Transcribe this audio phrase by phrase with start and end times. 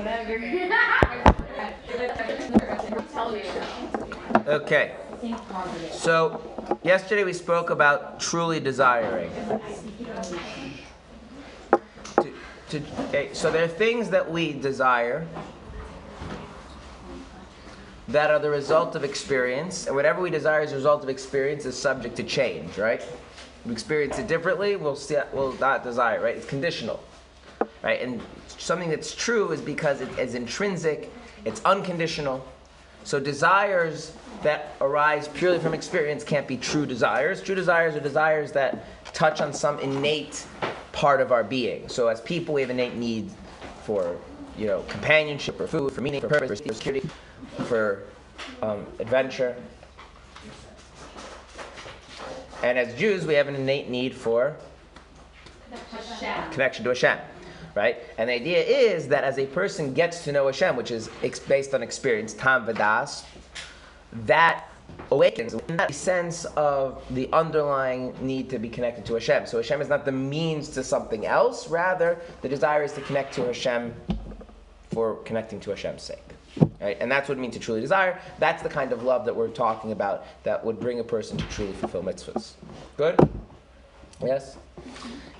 [4.46, 4.92] Okay.
[5.92, 6.40] So,
[6.82, 9.30] yesterday we spoke about truly desiring.
[12.16, 12.32] To,
[12.70, 15.26] to, okay, so there are things that we desire
[18.08, 21.64] that are the result of experience, and whatever we desire as a result of experience
[21.64, 23.02] is subject to change, right?
[23.64, 26.36] We experience it differently, we'll, see, we'll not desire, right?
[26.36, 27.00] It's conditional,
[27.82, 28.00] right?
[28.00, 31.12] And something that's true is because it is intrinsic,
[31.44, 32.46] it's unconditional.
[33.04, 37.42] So desires that arise purely from experience can't be true desires.
[37.42, 40.46] True desires are desires that touch on some innate
[40.92, 41.88] part of our being.
[41.88, 43.30] So as people, we have innate need
[43.84, 44.16] for,
[44.56, 47.08] you know, companionship, for food, for meaning, for purpose, for security,
[47.64, 48.04] for
[48.62, 49.56] um, adventure.
[52.62, 54.56] And as Jews, we have an innate need for
[56.50, 57.18] connection to Hashem,
[57.74, 57.98] right?
[58.18, 61.08] And the idea is that as a person gets to know Hashem, which is
[61.48, 63.24] based on experience, tam vadas,
[64.12, 64.66] that
[65.10, 69.46] awakens that sense of the underlying need to be connected to Hashem.
[69.46, 73.34] So Hashem is not the means to something else, rather the desire is to connect
[73.34, 73.94] to Hashem
[74.90, 76.18] for connecting to Hashem's sake.
[76.80, 76.96] Right?
[77.00, 78.20] And that's what it means to truly desire.
[78.40, 81.44] That's the kind of love that we're talking about that would bring a person to
[81.44, 82.54] truly fulfill mitzvahs.
[82.96, 83.16] Good?
[84.22, 84.56] Yes?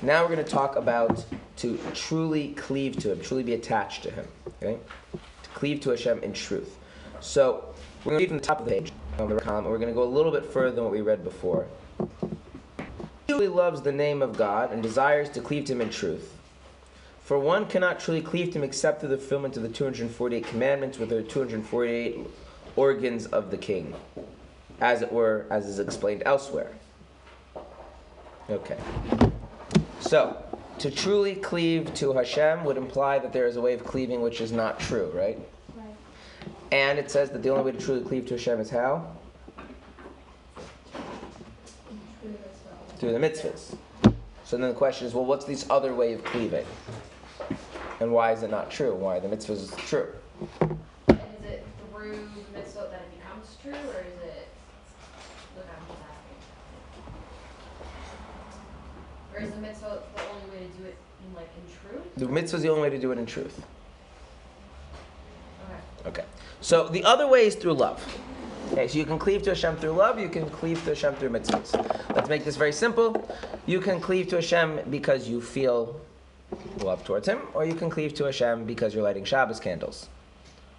[0.02, 1.24] Now we're going to talk about
[1.56, 4.26] to truly cleave to Him, truly be attached to Him.
[4.62, 4.78] Okay?
[5.42, 6.76] To cleave to Hashem in truth.
[7.20, 9.72] So we're going to read from the top of the page of the column, and
[9.72, 11.66] we're going to go a little bit further than what we read before.
[11.98, 12.86] He
[13.28, 16.34] truly loves the name of God and desires to cleave to Him in truth.
[17.22, 20.98] For one cannot truly cleave to Him except through the fulfillment of the 248 commandments
[20.98, 22.26] with the 248
[22.76, 23.94] organs of the King,
[24.80, 26.72] as it were, as is explained elsewhere.
[28.50, 28.76] Okay.
[30.00, 30.42] So,
[30.78, 34.40] to truly cleave to Hashem would imply that there is a way of cleaving which
[34.40, 35.38] is not true, right?
[35.76, 35.86] Right.
[36.72, 39.06] And it says that the only way to truly cleave to Hashem is how?
[42.98, 43.76] Through the mitzvahs.
[44.44, 46.66] So then the question is, well, what's this other way of cleaving?
[48.00, 48.94] And why is it not true?
[48.94, 50.12] Why the mitzvahs is true?
[50.60, 50.78] And
[51.38, 54.48] is it through the mitzvah that it becomes true, or is it?
[55.56, 56.40] Look, I'm just asking.
[59.40, 60.96] Or is the mitzvah the only way to do it
[61.26, 62.14] in like in truth?
[62.16, 63.62] The mitzvah is the only way to do it in truth.
[66.04, 66.08] Okay.
[66.08, 66.24] Okay.
[66.60, 68.04] So the other way is through love.
[68.72, 71.30] Okay, so you can cleave to Hashem through love, you can cleave to Hashem through
[71.30, 71.74] mitzvahs.
[72.14, 73.26] Let's make this very simple.
[73.66, 76.00] You can cleave to Hashem because you feel
[76.78, 80.08] love towards Him, or you can cleave to Hashem because you're lighting Shabbos candles.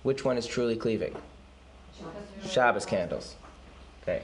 [0.04, 1.16] Which one is truly cleaving?
[2.48, 3.36] Shabbos candles.
[4.04, 4.22] Okay.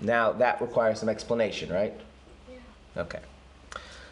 [0.00, 1.98] Now that requires some explanation, right?
[2.96, 3.20] Okay.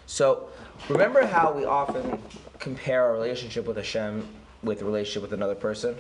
[0.07, 0.49] So
[0.89, 2.21] remember how we often
[2.59, 4.27] compare our relationship with Hashem
[4.63, 5.97] with a relationship with another person?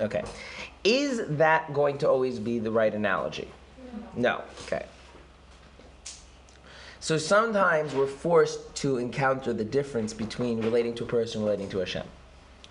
[0.00, 0.22] Okay.
[0.84, 3.48] Is that going to always be the right analogy?
[4.14, 4.42] No.
[4.66, 4.84] Okay.
[7.00, 11.68] So sometimes we're forced to encounter the difference between relating to a person and relating
[11.70, 12.06] to Hashem.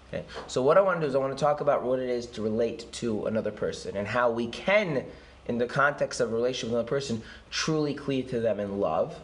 [0.09, 0.25] Okay.
[0.47, 2.25] So what I want to do is I want to talk about what it is
[2.27, 5.05] to relate to another person and how we can,
[5.47, 9.15] in the context of a relationship with another person, truly cleave to them in love.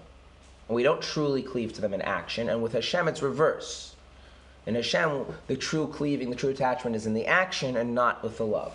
[0.71, 2.47] And we don't truly cleave to them in action.
[2.47, 3.93] And with Hashem, it's reverse.
[4.65, 8.37] In Hashem, the true cleaving, the true attachment is in the action and not with
[8.37, 8.73] the love.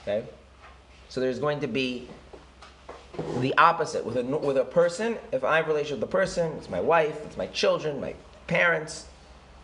[0.00, 0.26] Okay?
[1.10, 2.08] So there's going to be
[3.40, 4.06] the opposite.
[4.06, 6.80] With a, with a person, if I have a relationship with a person, it's my
[6.80, 8.14] wife, it's my children, my
[8.46, 9.04] parents,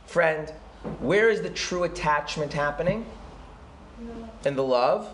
[0.05, 0.51] friend,
[1.01, 3.07] where is the true attachment happening?
[4.45, 5.11] In the love.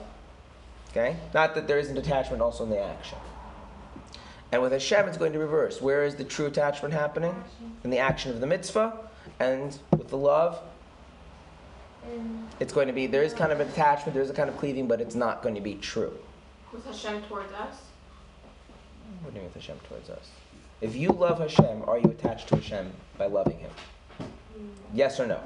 [0.90, 1.16] Okay?
[1.32, 3.18] Not that there isn't attachment also in the action.
[4.50, 5.82] And with Hashem, it's going to reverse.
[5.82, 7.34] Where is the true attachment happening?
[7.84, 8.96] In the action of the mitzvah.
[9.40, 10.60] And with the love,
[12.58, 14.56] it's going to be, there is kind of an attachment, there is a kind of
[14.56, 16.16] cleaving, but it's not going to be true.
[16.72, 17.76] With Hashem towards us?
[19.22, 20.30] What do you mean with Hashem towards us?
[20.80, 23.70] If you love Hashem, are you attached to Hashem by loving Him?
[24.94, 25.40] Yes or no?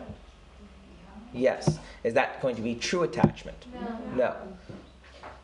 [1.33, 1.79] Yes.
[2.05, 3.57] Is that going to be true attachment?
[4.15, 4.37] No.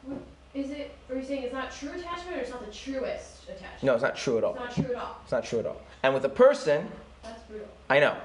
[0.07, 0.17] No.
[0.55, 0.95] Is it?
[1.11, 3.83] Are you saying it's not true attachment, or it's not the truest attachment?
[3.83, 4.55] No, it's not true at all.
[4.55, 5.17] It's not true at all.
[5.23, 5.81] It's not true at all.
[6.03, 6.89] And with a person,
[7.23, 7.69] That's brutal.
[7.91, 8.17] I know.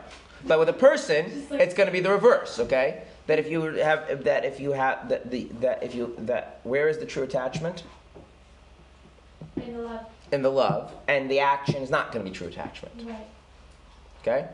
[0.45, 3.03] But with a person, like- it's going to be the reverse, okay?
[3.27, 6.89] That if you have that if you have that the that if you that where
[6.89, 7.83] is the true attachment?
[9.55, 10.05] In the love.
[10.33, 12.93] In the love, and the action is not going to be true attachment.
[13.05, 13.27] Right.
[14.21, 14.47] Okay?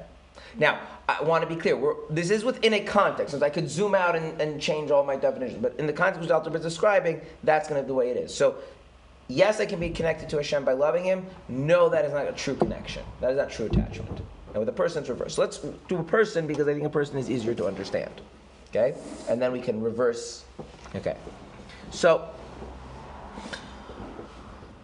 [0.57, 1.75] Now, I want to be clear.
[1.75, 3.38] We're, this is within a context.
[3.38, 6.21] So I could zoom out and, and change all my definitions, but in the context
[6.21, 8.33] which Alter is describing, that's going to be the way it is.
[8.33, 8.56] So,
[9.30, 11.26] yes, I can be connected to Hashem by loving Him.
[11.48, 13.04] No, that is not a true connection.
[13.22, 14.20] That is not true attachment.
[14.54, 15.36] And with a person, it's reversed.
[15.36, 18.12] So let's do a person because I think a person is easier to understand.
[18.70, 18.96] Okay?
[19.30, 20.44] And then we can reverse.
[20.96, 21.16] Okay.
[21.92, 22.30] So,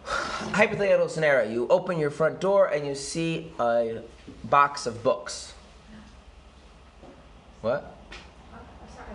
[0.04, 4.02] hypothetical scenario you open your front door and you see a
[4.44, 5.54] box of books.
[7.62, 7.95] What?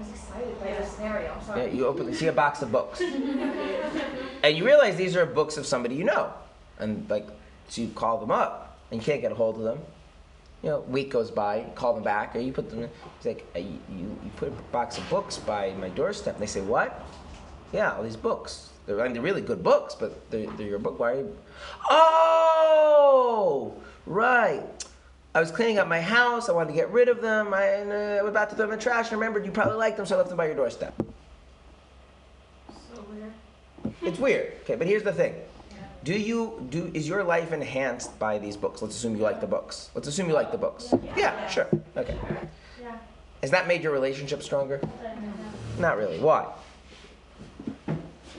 [0.02, 2.62] I'm sorry, I was excited by the scenario, I'm Yeah, you open, see a box
[2.62, 3.02] of books.
[4.44, 6.34] and you realize these are books of somebody you know.
[6.80, 7.28] And like,
[7.70, 9.80] so you call them up and you can't get a hold of them.
[10.64, 13.26] You know, week goes by, you call them back, or you put them in, it's
[13.26, 16.36] like, you, you, you put a box of books by my doorstep.
[16.36, 17.04] And they say, what?
[17.74, 18.70] Yeah, all these books.
[18.86, 21.00] They're, I mean, they're really good books, but they're, they're your book.
[21.00, 21.38] Why are you?
[21.90, 23.74] Oh,
[24.06, 24.64] right.
[25.34, 26.50] I was cleaning up my house.
[26.50, 27.54] I wanted to get rid of them.
[27.54, 29.52] I, and, uh, I was about to throw them in the trash and remembered you
[29.52, 30.94] probably liked them, so I left them by your doorstep.
[32.94, 33.32] So weird.
[34.02, 34.54] It's weird.
[34.64, 35.36] Okay, but here's the thing.
[36.04, 38.82] Do you do is your life enhanced by these books?
[38.82, 39.92] Let's assume you like the books.
[39.94, 40.92] Let's assume you like the books.
[41.16, 41.68] Yeah, sure.
[41.96, 42.18] Okay.
[42.82, 42.98] Yeah.
[43.42, 44.82] Has that made your relationship stronger?
[45.78, 46.20] Not really.
[46.20, 46.52] Why?
[47.68, 47.88] You didn't really remember.
[47.88, 48.30] You barely Remember the fact.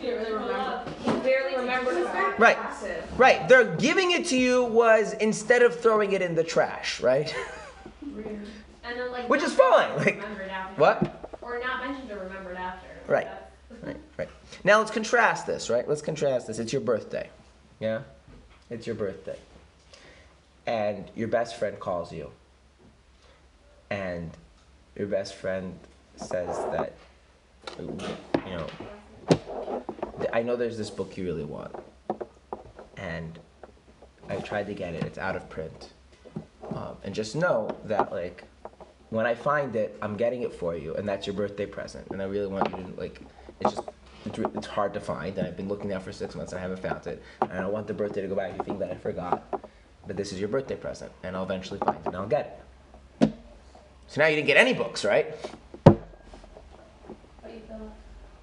[2.39, 2.57] Right.
[2.57, 3.19] Passive.
[3.19, 3.49] Right.
[3.49, 7.35] They're giving it to you was instead of throwing it in the trash, right?
[8.85, 9.29] And then like.
[9.29, 10.81] Which is fine, like- remembered after.
[10.81, 11.29] What?
[11.41, 12.89] Or not mentioned or remembered after.
[13.07, 13.27] Right.
[13.27, 13.39] That's-
[13.83, 14.29] Right, right.
[14.65, 15.89] Now let's contrast this, right?
[15.89, 16.59] Let's contrast this.
[16.59, 17.31] It's your birthday.
[17.81, 18.03] Yeah?
[18.71, 19.39] It's your birthday.
[20.67, 22.31] And your best friend calls you.
[23.91, 24.31] And
[24.97, 25.79] your best friend
[26.17, 26.93] says that,
[27.79, 29.83] you know,
[30.33, 31.75] I know there's this book you really want.
[32.97, 33.39] And
[34.29, 35.93] I tried to get it, it's out of print.
[36.75, 38.45] Um, and just know that, like,
[39.11, 42.07] when I find it, I'm getting it for you, and that's your birthday present.
[42.11, 43.21] And I really want you to like.
[43.61, 43.89] It's just
[44.25, 46.63] it's, it's hard to find, and I've been looking now for six months and I
[46.63, 47.23] haven't found it.
[47.41, 49.43] And I don't want the birthday to go by if you think that I forgot.
[50.07, 52.65] But this is your birthday present, and I'll eventually find it, and I'll get
[53.21, 53.33] it.
[54.09, 55.35] So now you didn't get any books, right?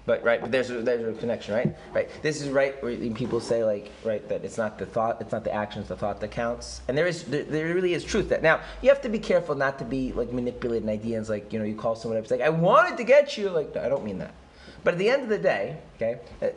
[0.06, 1.76] But right, but there's a, there's a connection, right?
[1.94, 2.08] Right.
[2.22, 5.44] This is right where people say like right that it's not the thought, it's not
[5.44, 6.80] the action, it's the thought that counts.
[6.88, 8.42] And there is there, there really is truth that.
[8.42, 11.28] Now you have to be careful not to be like manipulating ideas.
[11.28, 13.50] Like you know, you call someone up, it's like I wanted to get you.
[13.50, 14.34] Like I don't mean that.
[14.82, 16.48] But at the end of the day, okay, uh,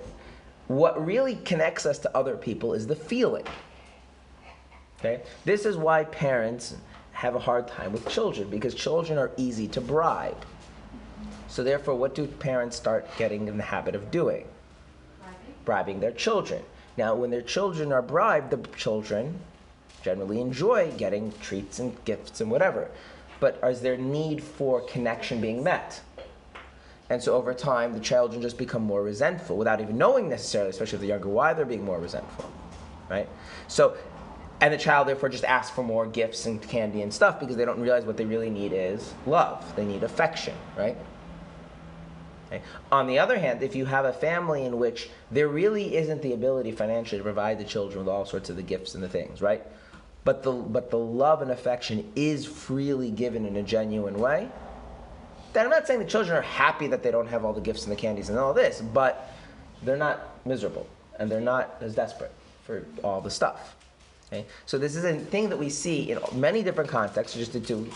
[0.68, 3.46] what really connects us to other people is the feeling.
[5.00, 6.76] Okay, this is why parents
[7.12, 10.46] have a hard time with children because children are easy to bribe.
[11.54, 14.48] So therefore, what do parents start getting in the habit of doing?
[15.66, 16.64] Bribing their children.
[16.98, 19.40] Now, when their children are bribed, the children
[20.02, 22.90] generally enjoy getting treats and gifts and whatever.
[23.40, 26.02] But is their need for connection being met?
[27.12, 30.96] And so over time, the children just become more resentful without even knowing necessarily, especially
[30.96, 32.52] if they're younger, why they're being more resentful,
[33.12, 33.30] right?
[33.68, 33.96] So,
[34.60, 37.66] and the child therefore just asks for more gifts and candy and stuff because they
[37.66, 39.72] don't realize what they really need is love.
[39.76, 40.98] They need affection, right?
[42.92, 46.34] On the other hand, if you have a family in which there really isn't the
[46.34, 49.42] ability financially to provide the children with all sorts of the gifts and the things,
[49.42, 49.62] right?
[50.24, 54.50] But the but the love and affection is freely given in a genuine way.
[55.54, 57.84] Then I'm not saying the children are happy that they don't have all the gifts
[57.84, 59.32] and the candies and all this, but
[59.84, 60.88] they're not miserable
[61.20, 62.32] and they're not as desperate
[62.66, 63.76] for all the stuff.
[64.34, 64.46] Okay?
[64.66, 67.90] So this is a thing that we see in many different contexts, just the two,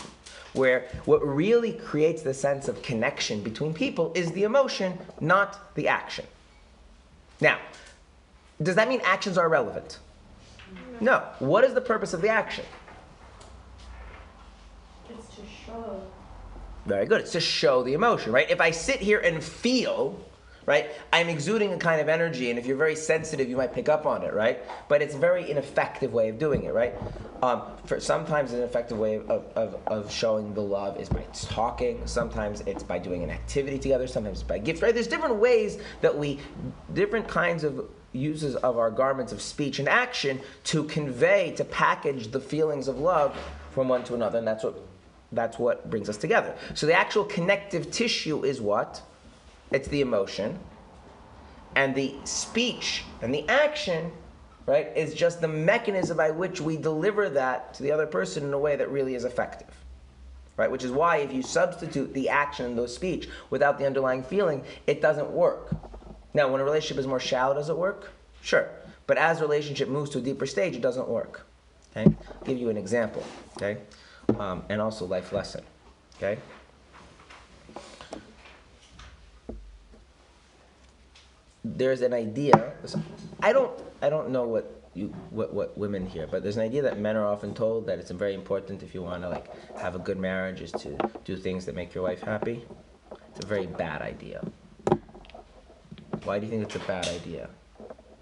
[0.52, 5.88] where what really creates the sense of connection between people is the emotion, not the
[5.88, 6.24] action.
[7.40, 7.58] Now,
[8.62, 9.98] does that mean actions are irrelevant?
[11.00, 11.24] No.
[11.40, 12.64] What is the purpose of the action?
[15.10, 16.02] It's to show.
[16.86, 17.22] Very good.
[17.22, 18.48] It's to show the emotion, right?
[18.48, 20.24] If I sit here and feel,
[20.68, 23.88] right, I'm exuding a kind of energy, and if you're very sensitive, you might pick
[23.88, 24.60] up on it, right?
[24.86, 26.94] But it's a very ineffective way of doing it, right?
[27.42, 32.06] Um, for sometimes an effective way of, of, of showing the love is by talking.
[32.06, 34.06] Sometimes it's by doing an activity together.
[34.06, 34.92] Sometimes by gifts, right?
[34.92, 36.38] There's different ways that we,
[36.92, 42.30] different kinds of uses of our garments of speech and action to convey, to package
[42.30, 43.36] the feelings of love
[43.70, 44.78] from one to another, and that's what
[45.32, 46.54] that's what brings us together.
[46.74, 49.02] So the actual connective tissue is what?
[49.70, 50.58] It's the emotion.
[51.74, 54.10] And the speech and the action,
[54.66, 58.52] right, is just the mechanism by which we deliver that to the other person in
[58.52, 59.74] a way that really is effective.
[60.56, 60.70] Right?
[60.70, 64.64] Which is why if you substitute the action and the speech without the underlying feeling,
[64.86, 65.76] it doesn't work.
[66.34, 68.10] Now, when a relationship is more shallow, does it work?
[68.42, 68.68] Sure.
[69.06, 71.46] But as relationship moves to a deeper stage, it doesn't work.
[71.96, 72.04] Okay?
[72.04, 73.22] I'll give you an example.
[73.56, 73.78] Okay?
[74.38, 75.62] um, and also life lesson.
[76.16, 76.38] Okay.
[81.76, 82.72] There's an idea.
[83.40, 83.72] I don't.
[84.00, 87.16] I don't know what you what what women hear, but there's an idea that men
[87.16, 89.46] are often told that it's very important if you want to like
[89.76, 92.64] have a good marriage is to do things that make your wife happy.
[93.30, 94.44] It's a very bad idea.
[96.24, 97.48] Why do you think it's a bad idea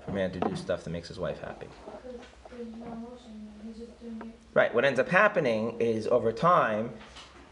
[0.05, 1.69] for a man to do stuff that makes his wife happy?
[1.87, 4.39] Because there's no emotion, he's just doing it.
[4.55, 4.75] Right.
[4.75, 6.93] What ends up happening is over time,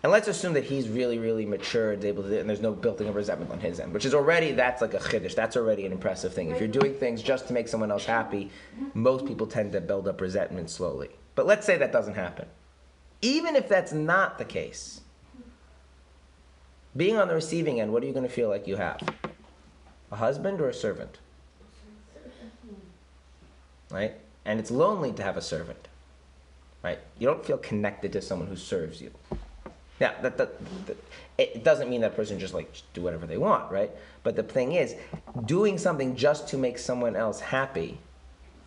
[0.04, 2.60] and let's assume that he's really, really mature and able to, do it, and there's
[2.60, 5.34] no building of resentment on his end, which is already that's like a chiddush.
[5.34, 6.50] That's already an impressive thing.
[6.50, 8.50] If you're doing things just to make someone else happy,
[8.92, 11.08] most people tend to build up resentment slowly.
[11.34, 12.46] But let's say that doesn't happen.
[13.22, 15.00] Even if that's not the case,
[16.94, 19.00] being on the receiving end, what are you going to feel like you have?
[20.12, 21.18] A husband or a servant?
[23.90, 24.12] Right?
[24.44, 25.88] And it's lonely to have a servant
[26.84, 26.98] right?
[27.18, 29.10] You don't feel connected to someone who serves you.
[30.00, 30.96] Now, that, that, that,
[31.38, 33.90] it doesn't mean that person just like do whatever they want, right?
[34.22, 34.96] But the thing is,
[35.44, 37.98] doing something just to make someone else happy,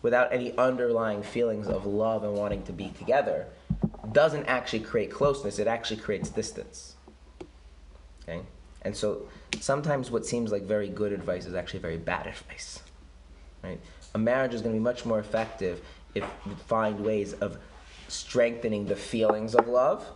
[0.00, 3.46] without any underlying feelings of love and wanting to be together,
[4.12, 5.58] doesn't actually create closeness.
[5.58, 6.96] It actually creates distance.
[8.22, 8.40] Okay,
[8.82, 9.28] and so
[9.60, 12.82] sometimes what seems like very good advice is actually very bad advice.
[13.62, 13.80] Right?
[14.14, 15.82] A marriage is going to be much more effective
[16.14, 17.58] if you find ways of
[18.08, 20.06] strengthening the feelings of love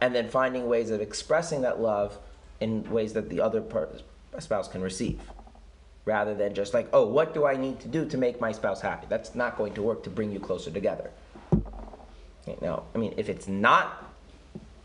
[0.00, 2.18] and then finding ways of expressing that love
[2.60, 4.02] in ways that the other part,
[4.38, 5.20] spouse can receive
[6.06, 8.80] rather than just like oh what do i need to do to make my spouse
[8.80, 9.06] happy?
[9.08, 11.10] That's not going to work to bring you closer together.
[12.62, 14.06] Now i mean if it's not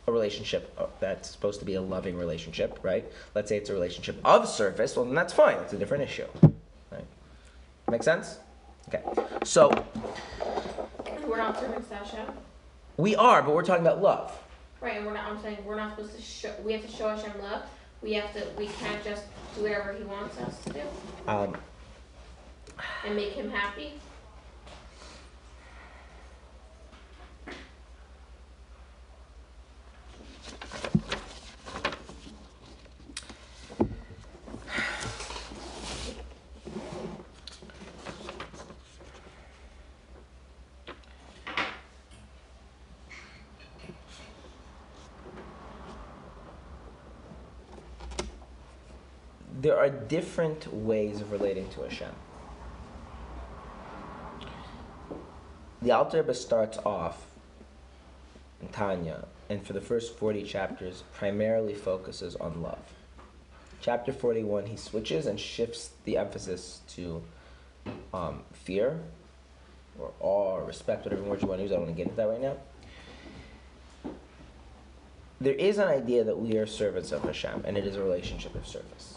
[0.07, 3.05] a relationship uh, that's supposed to be a loving relationship right?
[3.33, 5.57] Let's say it's a relationship of service well then that's fine.
[5.57, 6.27] That's a different issue
[6.91, 7.05] right?
[7.89, 8.39] Make sense?
[8.89, 9.01] Okay.
[9.43, 9.71] So
[11.25, 12.25] We're not servants to Hashem.
[12.97, 14.37] we are but we're talking about love
[14.85, 17.09] Right, and we're not, I'm saying, we're not supposed to show, we have to show
[17.09, 17.63] Hashem love.
[18.03, 19.23] We have to, we can't just
[19.55, 20.81] do whatever he wants us to do
[21.27, 21.57] um,
[23.03, 23.93] and make him happy.
[49.75, 52.11] There are different ways of relating to Hashem.
[55.81, 57.25] The Alter Rebbe starts off
[58.61, 62.79] in Tanya, and for the first 40 chapters, primarily focuses on love.
[63.81, 67.21] Chapter 41, he switches and shifts the emphasis to
[68.13, 69.01] um, fear,
[69.99, 71.73] or awe, or respect, whatever word you want to use.
[71.73, 72.55] I don't want to get into that right now.
[75.41, 78.55] There is an idea that we are servants of Hashem, and it is a relationship
[78.55, 79.14] of service.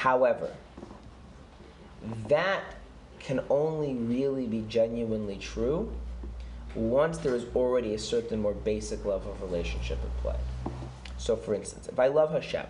[0.00, 0.50] However,
[2.28, 2.62] that
[3.18, 5.92] can only really be genuinely true
[6.74, 10.40] once there is already a certain more basic level of relationship at play.
[11.18, 12.64] So, for instance, if I love Hashem,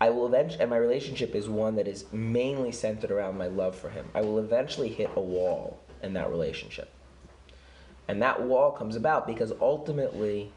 [0.00, 3.76] I will eventually, and my relationship is one that is mainly centered around my love
[3.76, 6.90] for Him, I will eventually hit a wall in that relationship.
[8.08, 10.50] And that wall comes about because ultimately,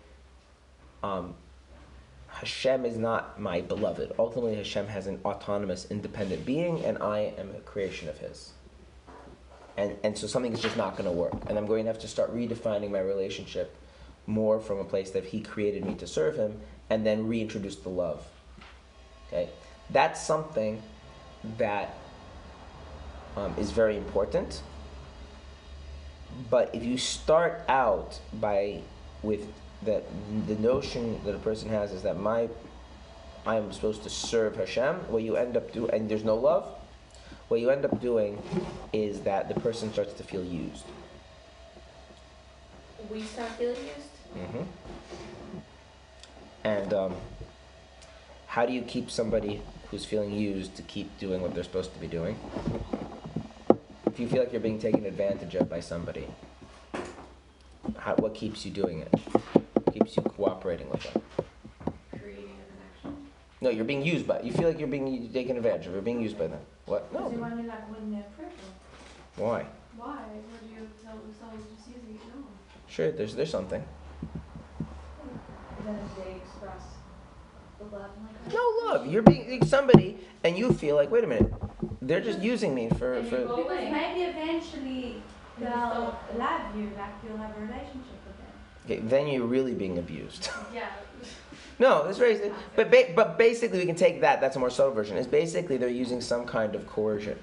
[1.03, 1.35] um,
[2.41, 4.13] Hashem is not my beloved.
[4.17, 8.53] Ultimately, Hashem has an autonomous, independent being, and I am a creation of His.
[9.77, 11.35] And, and so something is just not going to work.
[11.47, 13.77] And I'm going to have to start redefining my relationship
[14.25, 17.89] more from a place that He created me to serve Him, and then reintroduce the
[17.89, 18.25] love.
[19.27, 19.47] Okay?
[19.91, 20.81] That's something
[21.59, 21.93] that
[23.37, 24.63] um, is very important.
[26.49, 28.81] But if you start out by
[29.21, 29.47] with
[29.83, 30.03] that
[30.47, 32.49] the notion that a person has is that my
[33.45, 36.67] I am supposed to serve Hashem, what you end up doing, and there's no love,
[37.47, 38.41] what you end up doing
[38.93, 40.83] is that the person starts to feel used.
[43.09, 44.47] We start feeling used.
[44.51, 44.63] hmm
[46.63, 47.15] And um,
[48.47, 51.99] how do you keep somebody who's feeling used to keep doing what they're supposed to
[51.99, 52.37] be doing?
[54.05, 56.27] If you feel like you're being taken advantage of by somebody,
[57.97, 59.60] how, what keeps you doing it?
[59.93, 61.21] Keeps you cooperating with them?
[62.11, 63.27] Creating a connection.
[63.59, 64.41] No, you're being used by.
[64.41, 65.93] You feel like you're being taken advantage of.
[65.93, 66.59] You're being used by them.
[66.85, 67.11] What?
[67.11, 67.43] Because you No.
[67.43, 68.23] want to like when they're.
[69.37, 69.65] Why?
[69.97, 72.21] Why would you tell someone just using it?
[72.35, 72.43] No.
[72.87, 73.11] Sure.
[73.11, 73.83] There's there's something.
[75.85, 76.83] Then they express
[77.79, 78.53] the love and like.
[78.53, 79.07] No love.
[79.07, 81.51] You're being like, somebody, and you feel like, wait a minute,
[82.01, 83.37] they're just using me for And for.
[83.37, 85.21] Because maybe eventually
[85.59, 88.20] they'll love you, like you'll have a relationship with them.
[88.91, 90.49] Okay, then you're really being abused.
[90.73, 90.87] Yeah.
[91.79, 92.51] no, it's very.
[92.75, 94.39] But ba- but basically, we can take that.
[94.39, 95.17] That's a more subtle version.
[95.17, 97.37] Is basically they're using some kind of coercion.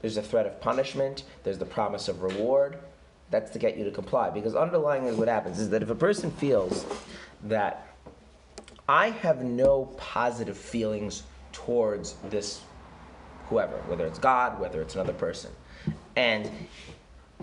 [0.00, 2.78] there's a threat of punishment, there's the promise of reward.
[3.30, 4.30] That's to get you to comply.
[4.30, 6.84] Because underlying is what happens is that if a person feels
[7.44, 7.86] that
[8.88, 12.60] I have no positive feelings towards this
[13.48, 15.50] whoever, whether it's God, whether it's another person,
[16.16, 16.50] and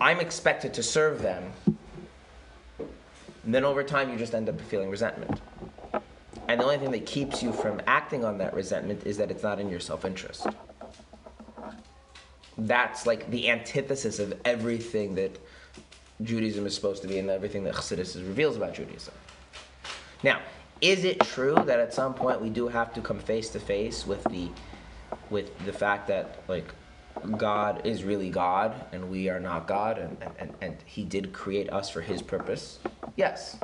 [0.00, 1.52] I'm expected to serve them,
[3.44, 5.40] then over time you just end up feeling resentment.
[6.48, 9.42] And the only thing that keeps you from acting on that resentment is that it's
[9.42, 10.46] not in your self interest.
[12.58, 15.38] That's like the antithesis of everything that
[16.22, 19.14] Judaism is supposed to be and everything that Chassidus reveals about Judaism.
[20.22, 20.40] Now,
[20.80, 24.06] is it true that at some point we do have to come face to face
[24.06, 24.48] with the
[25.30, 26.74] with the fact that like
[27.36, 31.70] God is really God and we are not God and, and, and He did create
[31.70, 32.78] us for His purpose?
[33.16, 33.58] Yes.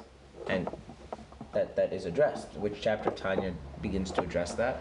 [0.49, 0.69] And
[1.53, 2.53] that, that is addressed.
[2.55, 4.81] Which chapter Tanya begins to address that?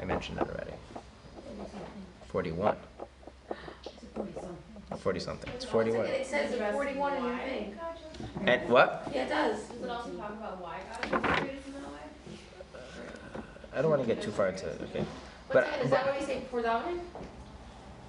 [0.00, 0.72] I mentioned that already.
[2.28, 2.76] 41.
[4.98, 5.50] 40 something.
[5.54, 6.06] It's 41.
[6.06, 7.74] It says forty-one in your thing.
[8.46, 9.10] And what?
[9.12, 9.62] Yeah, it does.
[9.64, 13.42] Does it also talk about why God was created in that way?
[13.74, 15.04] I don't want to get too far into it, okay?
[15.52, 17.00] But, is that what you say before davening?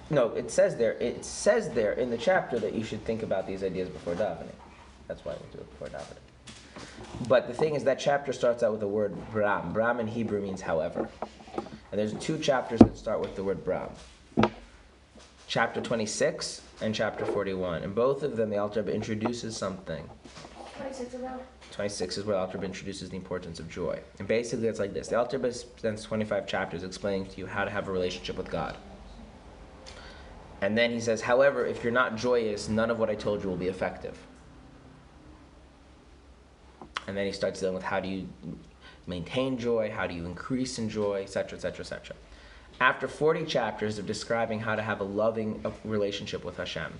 [0.08, 0.92] No, it says there.
[0.92, 4.54] It says there in the chapter that you should think about these ideas before davening.
[5.08, 7.28] That's why we do it before davening.
[7.28, 9.72] But the thing is, that chapter starts out with the word bram.
[9.72, 11.08] Bram in Hebrew means however.
[11.56, 13.88] And there's two chapters that start with the word bram.
[15.48, 17.82] Chapter 26 and chapter 41.
[17.82, 20.08] In both of them, the Alter Rebbe introduces something.
[20.76, 21.42] Twenty-six about?
[21.72, 23.98] 26 is where the Alter Rebbe introduces the importance of joy.
[24.18, 25.08] And basically, it's like this.
[25.08, 28.50] The Alter Rebbe spends 25 chapters explaining to you how to have a relationship with
[28.50, 28.76] God.
[30.62, 33.50] And then he says, however, if you're not joyous, none of what I told you
[33.50, 34.16] will be effective.
[37.06, 38.28] And then he starts dealing with how do you
[39.06, 42.16] maintain joy, how do you increase in joy, etc., etc., etc.
[42.80, 46.92] After 40 chapters of describing how to have a loving relationship with Hashem,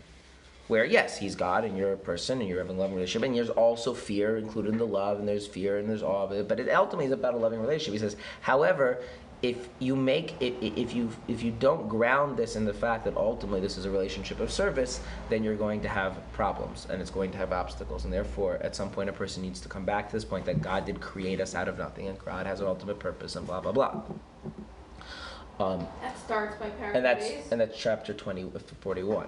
[0.68, 3.36] where yes, he's God and you're a person and you're having a loving relationship, and
[3.36, 6.68] there's also fear included in the love, and there's fear and there's awe but it
[6.70, 7.92] ultimately is about a loving relationship.
[7.92, 9.02] He says, however,
[9.42, 13.16] if you make it, if you if you don't ground this in the fact that
[13.16, 17.10] ultimately this is a relationship of service, then you're going to have problems and it's
[17.10, 20.08] going to have obstacles, and therefore at some point a person needs to come back
[20.08, 22.66] to this point that God did create us out of nothing, and God has an
[22.66, 24.02] ultimate purpose, and blah blah blah.
[25.58, 29.26] Um, That starts by paragraph and that's and that's chapter 20 41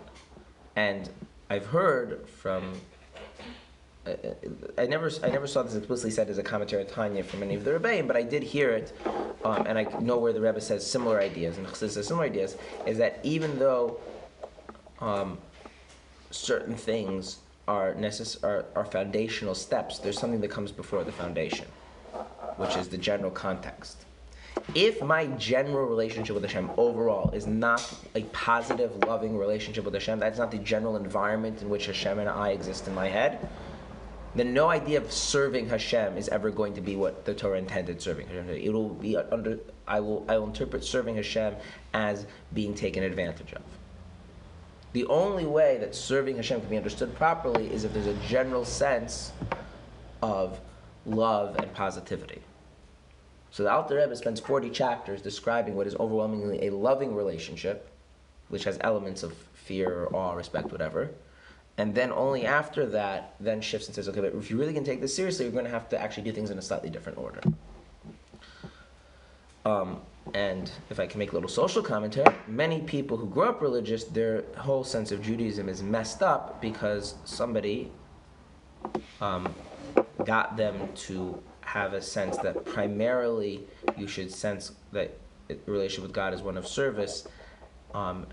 [0.77, 1.09] and
[1.49, 2.75] i've heard from
[4.79, 7.55] I never, I never saw this explicitly said as a commentary on Tanya from any
[7.55, 8.93] of the Rebbeim, but I did hear it,
[9.45, 12.99] um, and I know where the Rebbe says similar ideas, and says similar ideas, is
[12.99, 13.99] that even though
[15.01, 15.39] um,
[16.31, 21.67] certain things are, necess- are, are foundational steps, there's something that comes before the foundation,
[22.57, 24.05] which is the general context.
[24.75, 30.19] If my general relationship with Hashem overall is not a positive, loving relationship with Hashem,
[30.19, 33.49] that's not the general environment in which Hashem and I exist in my head,
[34.35, 38.01] then no idea of serving Hashem is ever going to be what the Torah intended
[38.01, 38.49] serving Hashem.
[38.51, 39.59] It will be under.
[39.87, 40.25] I will.
[40.29, 41.55] I will interpret serving Hashem
[41.95, 43.63] as being taken advantage of.
[44.93, 48.65] The only way that serving Hashem can be understood properly is if there's a general
[48.65, 49.33] sense
[50.23, 50.61] of
[51.05, 52.43] love and positivity.
[53.51, 57.91] So the Alter Rebbe spends 40 chapters describing what is overwhelmingly a loving relationship,
[58.49, 61.11] which has elements of fear, or awe, respect, whatever.
[61.79, 64.83] And then only after that, then shifts and says, okay, but if you really can
[64.83, 67.19] take this seriously, you're going to have to actually do things in a slightly different
[67.19, 67.41] order.
[69.65, 70.01] Um,
[70.35, 74.05] and if I can make a little social commentary, many people who grow up religious,
[74.05, 77.93] their whole sense of Judaism is messed up because somebody
[79.21, 79.55] um,
[80.25, 83.63] got them to have a sense that primarily
[83.97, 85.17] you should sense that
[85.67, 87.29] relationship with God is one of service
[87.95, 88.27] um,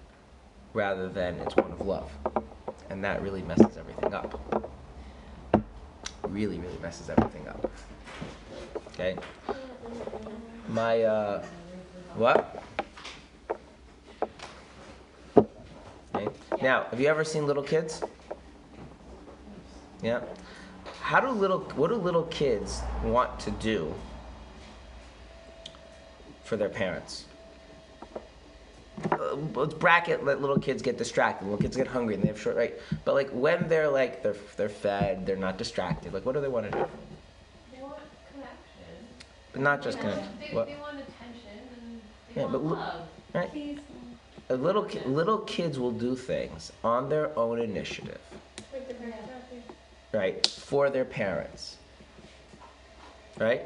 [0.74, 2.10] rather than it's one of love.
[2.90, 4.74] And that really messes everything up.
[6.28, 7.72] Really, really messes everything up.
[8.90, 9.16] Okay?
[10.70, 11.46] My, uh,
[12.16, 12.64] what?
[16.16, 16.28] Okay.
[16.62, 18.02] Now, have you ever seen little kids?
[20.02, 20.22] Yeah.
[21.02, 23.94] How do little what do little kids want to do
[26.44, 27.26] for their parents?
[29.12, 31.46] Uh, let's bracket let little kids get distracted.
[31.46, 32.74] Little kids get hungry and they have short right.
[33.04, 36.14] But like when they're like they're they're fed, they're not distracted.
[36.14, 36.86] Like what do they want to do?
[37.74, 37.98] They want
[38.32, 39.06] connection.
[39.52, 40.68] But not just want- They, they want
[41.00, 43.08] attention and they Yeah, want but love.
[43.34, 43.52] right?
[43.52, 43.80] Please.
[44.50, 48.20] A little ki- little kids will do things on their own initiative,
[50.14, 50.46] right?
[50.48, 51.78] For their parents.
[53.40, 53.64] Right?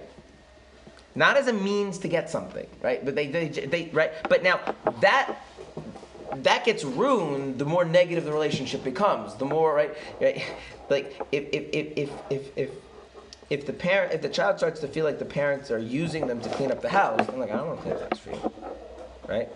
[1.16, 3.04] Not as a means to get something, right?
[3.04, 4.12] But they, they, they right?
[4.28, 4.60] But now
[5.02, 5.36] that
[6.36, 9.36] that gets ruined, the more negative the relationship becomes.
[9.36, 10.44] The more right, right?
[10.90, 12.70] like if if if if if.
[13.50, 16.40] if the parent, if the child starts to feel like the parents are using them
[16.40, 18.24] to clean up the house, I'm like, I don't want to clean up the house
[18.24, 18.54] for you,
[19.28, 19.50] right?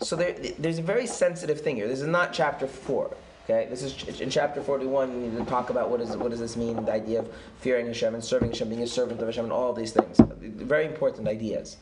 [0.00, 1.86] So there, there's a very sensitive thing here.
[1.86, 3.16] This is not chapter four.
[3.50, 5.10] Okay, this is in chapter 41.
[5.10, 6.84] We need to talk about what is what does this mean?
[6.84, 9.72] The idea of fearing Hashem and serving Hashem, being a servant of Hashem, and all
[9.72, 10.20] these things.
[10.38, 11.78] Very important ideas.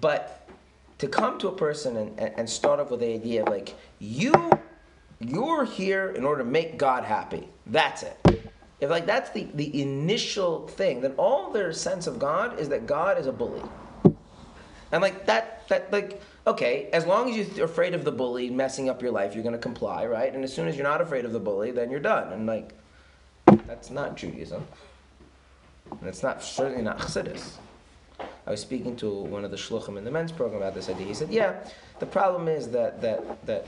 [0.00, 0.48] But
[0.98, 3.74] to come to a person and, and, and start off with the idea of like
[3.98, 4.32] you,
[5.18, 7.48] you're here in order to make God happy.
[7.66, 8.52] That's it.
[8.78, 12.86] If like that's the, the initial thing, then all their sense of God is that
[12.86, 13.62] God is a bully.
[14.92, 18.88] And like that that like okay, as long as you're afraid of the bully messing
[18.88, 20.32] up your life, you're gonna comply, right?
[20.32, 22.32] And as soon as you're not afraid of the bully, then you're done.
[22.32, 22.74] And like
[23.66, 24.66] that's not Judaism.
[25.90, 27.56] And it's not certainly not Chassidus.
[28.46, 31.06] I was speaking to one of the shluchim in the men's program about this idea.
[31.06, 31.56] He said, "Yeah,
[31.98, 33.66] the problem is that that that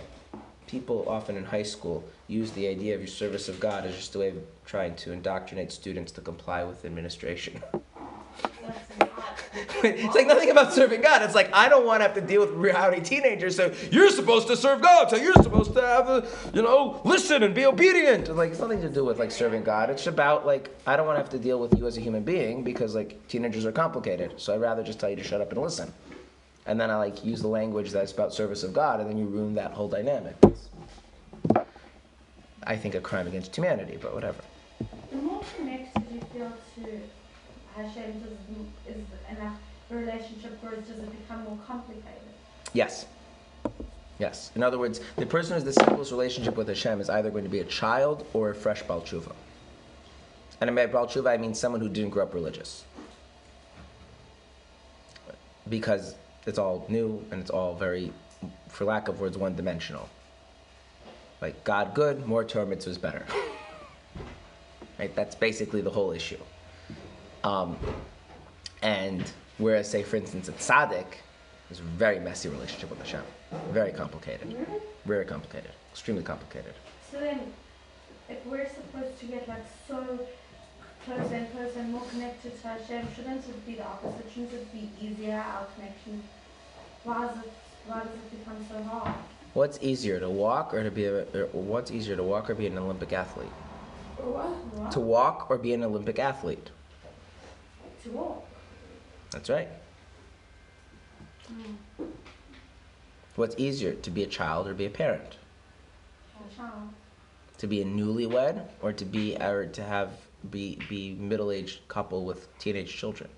[0.67, 4.15] people often in high school use the idea of your service of God as just
[4.15, 7.61] a way of trying to indoctrinate students to comply with administration.
[9.83, 11.23] it's like nothing about serving God.
[11.23, 13.57] It's like I don't want to have to deal with rowdy teenagers.
[13.57, 15.11] So you're supposed to serve God.
[15.11, 18.29] So you're supposed to have, a, you know, listen and be obedient.
[18.29, 19.91] And like it's nothing to do with like serving God.
[19.91, 22.23] It's about like I don't want to have to deal with you as a human
[22.23, 24.41] being because like teenagers are complicated.
[24.41, 25.93] So I'd rather just tell you to shut up and listen.
[26.67, 29.25] And then I like use the language that's about service of God, and then you
[29.25, 30.37] ruin that whole dynamic.
[30.45, 30.69] It's,
[32.65, 34.43] I think a crime against humanity, but whatever.
[37.77, 39.57] Hashem, does, is enough
[39.91, 42.23] relationship grows, does it become more complicated?
[42.73, 43.07] Yes.
[44.19, 44.51] Yes.
[44.55, 47.45] In other words, the person who has the simplest relationship with Hashem is either going
[47.45, 49.03] to be a child or a fresh Baal.
[50.61, 52.85] And by Baal I mean someone who didn't grow up religious.
[55.69, 56.15] Because
[56.47, 58.13] it's all new and it's all very,
[58.69, 60.09] for lack of words, one dimensional.
[61.41, 63.25] Like God good, more Torah mitzvahs better.
[64.99, 65.15] right?
[65.17, 66.39] That's basically the whole issue.
[67.45, 67.77] Um,
[68.83, 71.07] and whereas, say, for instance, at tzaddik,
[71.69, 73.23] there's a very messy relationship with Hashem.
[73.71, 74.57] Very complicated.
[75.05, 75.71] Very complicated.
[75.93, 76.75] Extremely complicated.
[77.11, 77.53] So then,
[78.29, 80.19] if we're supposed to get like so
[81.05, 84.27] close and close and more connected to Hashem, shouldn't it be the opposite?
[84.33, 86.23] Shouldn't it be easier, our connection?
[87.05, 87.53] Why, is it,
[87.87, 89.15] why does it become so hard?
[89.55, 92.67] What's easier to walk or to be a, or what's easier to walk or be
[92.67, 93.49] an Olympic athlete?
[94.19, 94.47] What?
[94.47, 94.93] what?
[94.93, 96.71] To walk or be an Olympic athlete.
[98.05, 98.47] To walk.
[99.31, 99.69] That's right.
[101.53, 102.07] Mm.
[103.37, 105.37] What's easier to be a child or be a parent?
[106.39, 106.89] A child.
[107.59, 110.11] To be a newlywed or to be or to have
[110.51, 113.29] be be middle-aged couple with teenage children?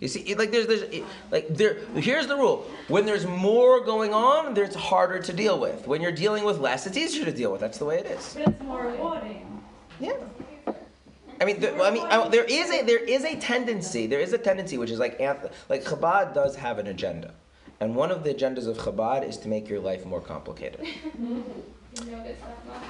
[0.00, 0.84] You see, like there's there's
[1.30, 1.78] like there.
[1.94, 5.86] Here's the rule: when there's more going on, there's harder to deal with.
[5.86, 7.60] When you're dealing with less, it's easier to deal with.
[7.60, 8.34] That's the way it is.
[8.34, 9.55] But it's more rewarding.
[11.40, 14.06] I mean, there, I mean, I, there is a there is a tendency.
[14.06, 15.20] There is a tendency which is like
[15.68, 17.34] like Chabad does have an agenda,
[17.80, 20.86] and one of the agendas of Chabad is to make your life more complicated.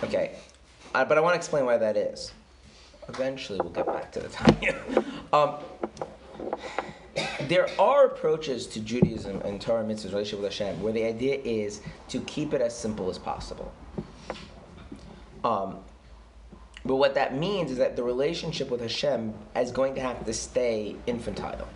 [0.03, 0.35] Okay,
[0.97, 2.33] uh, but I want to explain why that is.
[3.09, 4.57] Eventually, we'll get back to the time.
[5.33, 5.55] um,
[7.43, 11.81] there are approaches to Judaism and Torah mitzvahs relationship with Hashem where the idea is
[12.09, 13.73] to keep it as simple as possible.
[15.45, 15.79] Um,
[16.87, 20.33] but what that means is that the relationship with Hashem is going to have to
[20.33, 21.69] stay infantile.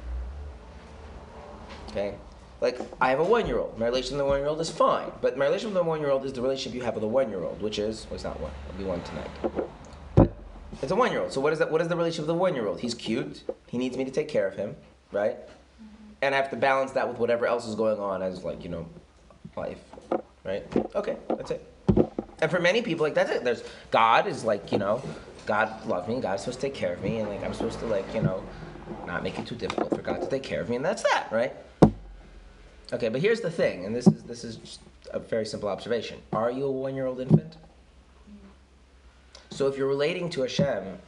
[1.91, 2.15] Okay?
[2.61, 3.79] Like, I have a one year old.
[3.79, 5.11] My relationship with the one year old is fine.
[5.21, 7.09] But my relationship with the one year old is the relationship you have with a
[7.09, 8.53] one year old, which is, well, it's not one.
[8.69, 9.31] It'll be one tonight.
[10.15, 10.33] But
[10.83, 11.33] it's a one year old.
[11.33, 12.81] So, what is, that, what is the relationship with the one year old?
[12.81, 13.43] He's cute.
[13.69, 14.77] He needs me to take care of him,
[15.11, 15.37] right?
[15.37, 15.87] Mm-hmm.
[16.23, 18.69] And I have to balance that with whatever else is going on as, like, you
[18.69, 18.87] know,
[19.57, 19.81] life,
[20.45, 20.65] right?
[20.95, 21.70] Okay, that's it.
[22.43, 23.45] And for many people, like that's it.
[23.45, 25.03] There's God is like you know,
[25.47, 26.21] God loves me.
[26.21, 28.43] God's supposed to take care of me, and like I'm supposed to like you know,
[29.07, 31.29] not make it too difficult for God to take care of me, and that's that,
[31.31, 31.55] right?
[32.93, 34.79] Okay, but here's the thing, and this is this is
[35.13, 36.19] a very simple observation.
[36.33, 37.57] Are you a one-year-old infant?
[39.51, 40.99] So if you're relating to Hashem,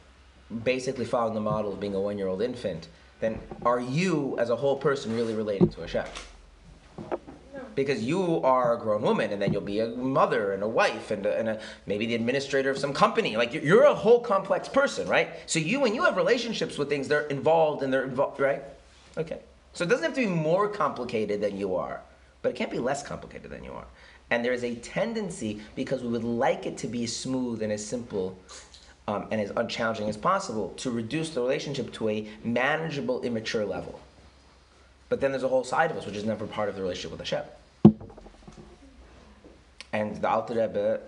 [0.63, 2.87] basically following the model of being a one-year-old infant,
[3.19, 6.05] then are you as a whole person really relating to Hashem?
[7.75, 11.11] Because you are a grown woman and then you'll be a mother and a wife
[11.11, 13.37] and, a, and a, maybe the administrator of some company.
[13.37, 15.29] Like you're, a whole complex person right?
[15.45, 18.63] So you when you have relationships with things they're involved and they're involved right?
[19.17, 19.39] Okay.
[19.73, 22.01] So it doesn't have to be more complicated than you are
[22.43, 23.85] but it can't be less complicated than you are.
[24.29, 27.83] And there is a tendency because we would like it to be smooth and as
[27.83, 28.37] simple
[29.07, 33.99] um, and as unchallenging as possible to reduce the relationship to a manageable immature level.
[35.09, 37.11] But then there's a whole side of us which is never part of the relationship
[37.11, 37.43] with Hashem
[39.93, 40.99] and the Alter Rebbe,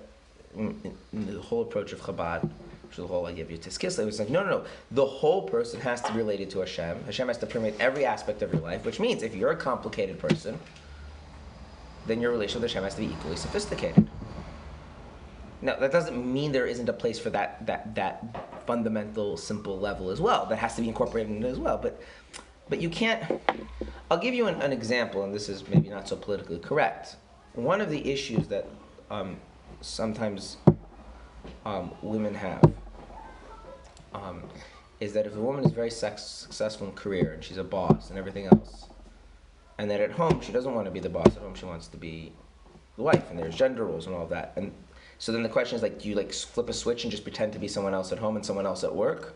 [0.55, 4.19] in- in the whole approach of Chabad, which is the whole idea of Yitzchak was
[4.19, 4.65] like, no, no, no.
[4.91, 7.03] The whole person has to be related to Hashem.
[7.05, 10.19] Hashem has to permeate every aspect of your life, which means if you're a complicated
[10.19, 10.57] person,
[12.05, 14.07] then your relationship with Hashem has to be equally sophisticated.
[15.61, 20.11] Now, that doesn't mean there isn't a place for that, that, that fundamental, simple level
[20.11, 20.45] as well.
[20.45, 21.79] That has to be incorporated in it as well.
[21.79, 21.99] But,
[22.69, 23.41] but you can't.
[24.11, 27.15] I'll give you an, an example, and this is maybe not so politically correct.
[27.55, 28.67] One of the issues that
[29.09, 29.37] um,
[29.79, 30.57] sometimes
[31.65, 32.61] um, women have
[34.13, 34.43] um,
[34.99, 38.09] is that if a woman is very sex- successful in career and she's a boss
[38.09, 38.89] and everything else,
[39.77, 41.87] and that at home she doesn't want to be the boss at home, she wants
[41.87, 42.33] to be
[42.97, 44.51] the wife, and there's gender roles and all that.
[44.57, 44.73] And
[45.17, 47.53] so then the question is like, do you like flip a switch and just pretend
[47.53, 49.33] to be someone else at home and someone else at work?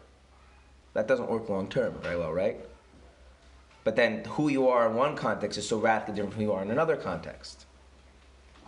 [0.94, 2.58] That doesn't work long term very well, right?
[3.86, 6.54] But then who you are in one context is so radically different from who you
[6.54, 7.66] are in another context.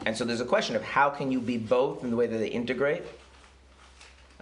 [0.05, 2.37] And so there's a question of how can you be both in the way that
[2.37, 3.03] they integrate.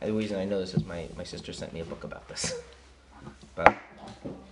[0.02, 2.58] The reason I know this is my, my sister sent me a book about this.
[3.56, 3.76] but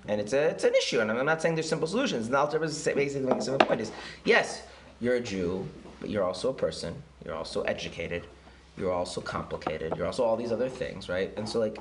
[0.07, 2.29] and it's a it's an issue, and I'm not saying there's simple solutions.
[2.29, 3.91] The Alter is basically making a simple point: is
[4.23, 4.63] yes,
[5.01, 5.67] you're a Jew,
[5.99, 6.95] but you're also a person.
[7.25, 8.25] You're also educated.
[8.77, 9.95] You're also complicated.
[9.97, 11.33] You're also all these other things, right?
[11.35, 11.77] And so like,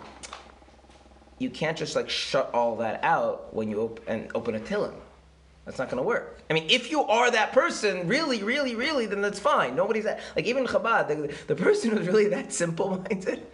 [1.38, 4.94] you can't just like shut all that out when you op- and open a Tillim.
[5.66, 6.38] That's not going to work.
[6.48, 9.74] I mean, if you are that person, really, really, really, then that's fine.
[9.74, 13.44] Nobody's that, like even Chabad, the, the person who's really that simple-minded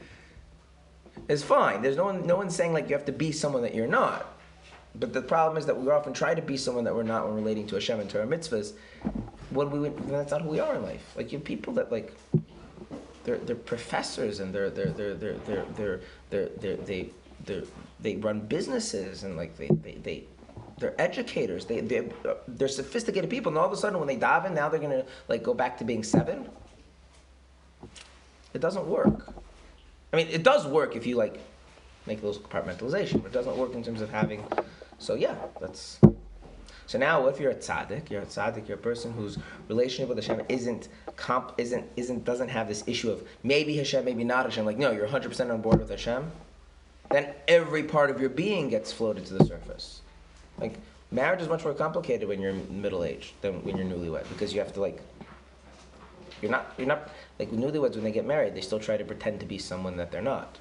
[1.29, 1.81] is fine.
[1.81, 4.27] There's no one, no one's saying like you have to be someone that you're not.
[4.95, 7.35] But the problem is that we often try to be someone that we're not when
[7.35, 8.75] relating to Hashem and to our mitzvahs.
[9.49, 11.15] When we, when that's not who we are in life.
[11.17, 12.15] Like you have people that like,
[13.25, 17.11] they're, they're professors and they're they're they're they're they're they're, they're, they're they
[17.47, 17.63] they
[18.01, 20.25] they run businesses and like they they, they
[20.79, 21.65] they're educators.
[21.67, 23.51] They they uh, they're sophisticated people.
[23.51, 25.85] And all of a sudden, when they daven, now they're gonna like go back to
[25.85, 26.49] being seven.
[28.55, 29.33] It doesn't work.
[30.13, 31.41] I mean, it does work if you like
[32.07, 34.45] make those compartmentalization, but it doesn't work in terms of having.
[34.99, 36.01] So yeah, that's.
[36.87, 40.19] So now, if you're a tzaddik, you're a tzaddik, you're a person whose relationship with
[40.19, 44.67] Hashem isn't comp, isn't isn't doesn't have this issue of maybe Hashem, maybe not Hashem.
[44.67, 46.31] Like no, you're 100 percent on board with Hashem.
[47.11, 50.02] Then every part of your being gets floated to the surface.
[50.63, 50.79] Like
[51.11, 54.61] marriage is much more complicated when you're middle aged than when you're newlywed because you
[54.61, 55.01] have to like.
[56.41, 56.73] You're not.
[56.79, 58.55] You're not like newlyweds when they get married.
[58.55, 60.59] They still try to pretend to be someone that they're not.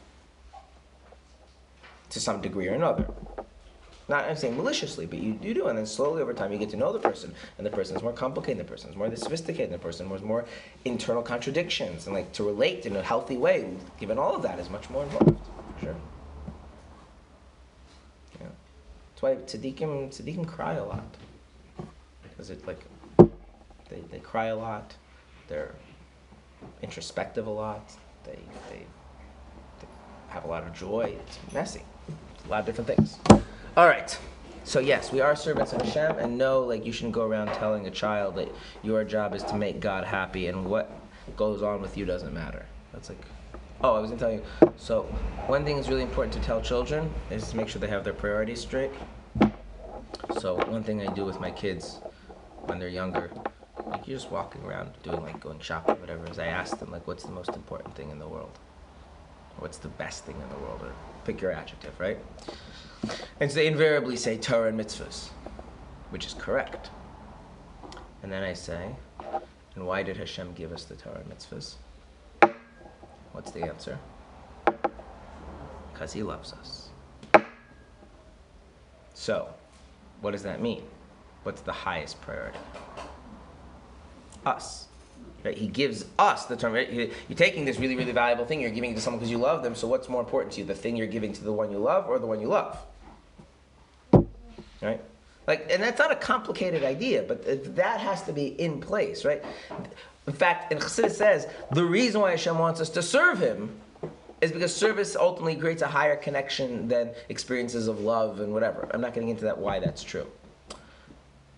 [2.09, 3.07] To some degree or another.
[4.09, 6.71] Not I'm saying maliciously, but you, you do, and then slowly over time you get
[6.71, 9.71] to know the person, and the person is more complicated, the person is more sophisticated,
[9.71, 10.43] the person has more
[10.83, 14.69] internal contradictions, and like to relate in a healthy way, given all of that, is
[14.69, 15.37] much more involved.
[15.79, 15.95] Sure.
[18.41, 18.47] Yeah.
[18.47, 21.05] That's why tzaddikim tzaddikim cry a lot,
[22.23, 22.83] because it like
[23.89, 24.95] they, they cry a lot,
[25.47, 25.75] they're
[26.81, 27.91] introspective a lot,
[28.23, 28.85] they they,
[29.79, 29.87] they
[30.29, 31.15] have a lot of joy.
[31.25, 31.83] It's messy,
[32.35, 33.17] it's a lot of different things.
[33.77, 34.17] All right.
[34.63, 37.87] So yes, we are servants of Hashem, and no, like you shouldn't go around telling
[37.87, 38.49] a child that
[38.83, 40.91] your job is to make God happy, and what
[41.35, 42.65] goes on with you doesn't matter.
[42.93, 43.23] That's like,
[43.83, 44.43] oh, I was gonna tell you.
[44.77, 45.03] So
[45.47, 48.13] one thing is really important to tell children is to make sure they have their
[48.13, 48.91] priorities straight.
[50.39, 51.99] So one thing I do with my kids
[52.65, 53.31] when they're younger,
[53.87, 57.07] like you're just walking around doing like going shopping, whatever, is I ask them like,
[57.07, 58.57] what's the most important thing in the world?
[59.57, 60.81] What's the best thing in the world?
[60.81, 60.91] Or
[61.25, 62.17] pick your adjective, right?
[63.39, 65.29] And so they invariably say Torah and mitzvahs,
[66.09, 66.89] which is correct.
[68.23, 68.95] And then I say,
[69.75, 71.75] and why did Hashem give us the Torah and mitzvahs?
[73.31, 73.97] What's the answer?
[75.93, 76.89] Because He loves us.
[79.13, 79.53] So,
[80.21, 80.83] what does that mean?
[81.43, 82.59] What's the highest priority?
[84.45, 84.87] Us.
[85.43, 85.57] Right?
[85.57, 86.73] He gives us the term.
[86.73, 86.91] Right?
[86.91, 88.61] You're taking this really, really valuable thing.
[88.61, 89.75] You're giving it to someone because you love them.
[89.75, 92.07] So what's more important to you, the thing you're giving to the one you love,
[92.07, 92.77] or the one you love?
[94.81, 95.01] Right?
[95.47, 99.25] Like, and that's not a complicated idea, but th- that has to be in place,
[99.25, 99.43] right?
[100.27, 103.80] In fact, in Chassidus says the reason why Hashem wants us to serve Him
[104.41, 108.89] is because service ultimately creates a higher connection than experiences of love and whatever.
[108.91, 110.27] I'm not getting into that why that's true.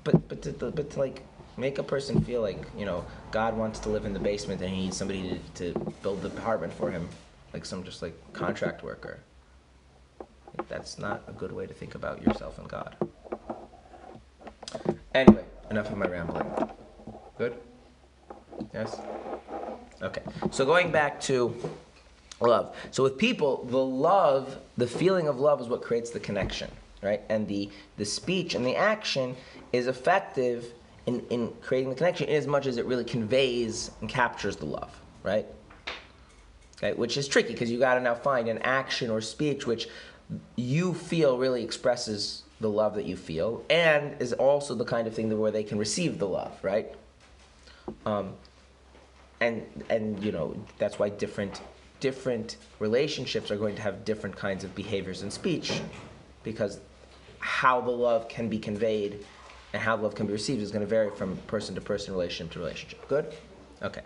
[0.03, 1.23] But but to, but to like
[1.55, 4.69] make a person feel like you know God wants to live in the basement and
[4.69, 7.07] he needs somebody to, to build the apartment for him,
[7.53, 9.19] like some just like contract worker.
[10.67, 12.95] That's not a good way to think about yourself and God.
[15.15, 16.45] Anyway, enough of my rambling.
[17.37, 17.55] Good?
[18.73, 18.99] Yes?
[20.01, 20.21] Okay.
[20.51, 21.55] So going back to
[22.49, 22.75] love.
[22.91, 26.69] So with people, the love, the feeling of love is what creates the connection,
[27.01, 27.21] right?
[27.29, 29.35] And the the speech and the action
[29.71, 30.73] is effective
[31.05, 34.65] in, in creating the connection in as much as it really conveys and captures the
[34.65, 35.45] love, right?
[36.77, 39.87] Okay, which is tricky because you got to now find an action or speech which
[40.55, 45.13] you feel really expresses the love that you feel and is also the kind of
[45.13, 46.93] thing where they can receive the love, right?
[48.05, 48.33] Um,
[49.41, 51.61] and and you know that's why different
[52.03, 55.79] different relationships are going to have different kinds of behaviors and speech
[56.43, 56.81] because
[57.39, 59.25] how the love can be conveyed
[59.71, 62.51] and how love can be received is going to vary from person to person, relationship
[62.51, 63.07] to relationship.
[63.07, 63.33] Good?
[63.81, 64.01] Okay.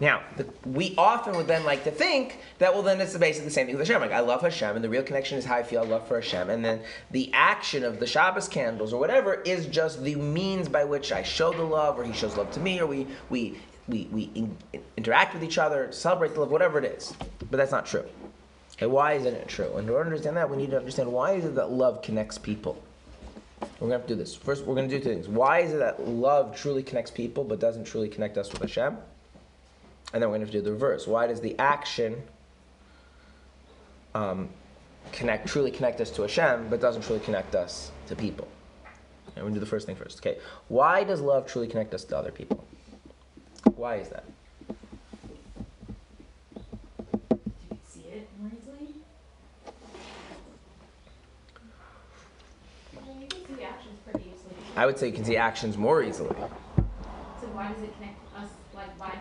[0.00, 3.54] Now, the, we often would then like to think that, well, then it's basically the
[3.54, 4.02] same thing with Hashem.
[4.02, 6.50] Like, I love Hashem, and the real connection is how I feel love for Hashem.
[6.50, 6.80] And then
[7.12, 11.22] the action of the Shabbos candles or whatever is just the means by which I
[11.22, 13.56] show the love, or he shows love to me, or we, we,
[13.88, 14.56] we, we in,
[14.96, 17.14] interact with each other, celebrate the love, whatever it is.
[17.50, 18.04] But that's not true.
[18.76, 19.76] Okay, why isn't it true?
[19.76, 22.82] And to understand that, we need to understand why is it that love connects people?
[23.60, 24.34] We're going to have to do this.
[24.34, 25.28] First, we're going to do two things.
[25.28, 28.96] Why is it that love truly connects people but doesn't truly connect us with Hashem?
[30.12, 31.06] And then we're going to do the reverse.
[31.06, 32.22] Why does the action
[34.14, 34.50] um,
[35.12, 38.46] connect truly connect us to Hashem but doesn't truly connect us to people?
[39.28, 40.18] And we're going to do the first thing first.
[40.18, 40.38] Okay.
[40.68, 42.64] Why does love truly connect us to other people?
[43.74, 44.24] Why is that?
[47.70, 48.94] You see it more easily.
[52.96, 54.54] I you can see actions pretty easily.
[54.76, 56.34] I would say you can see actions more easily.
[57.40, 58.48] So why does it connect us?
[58.74, 59.18] Like why?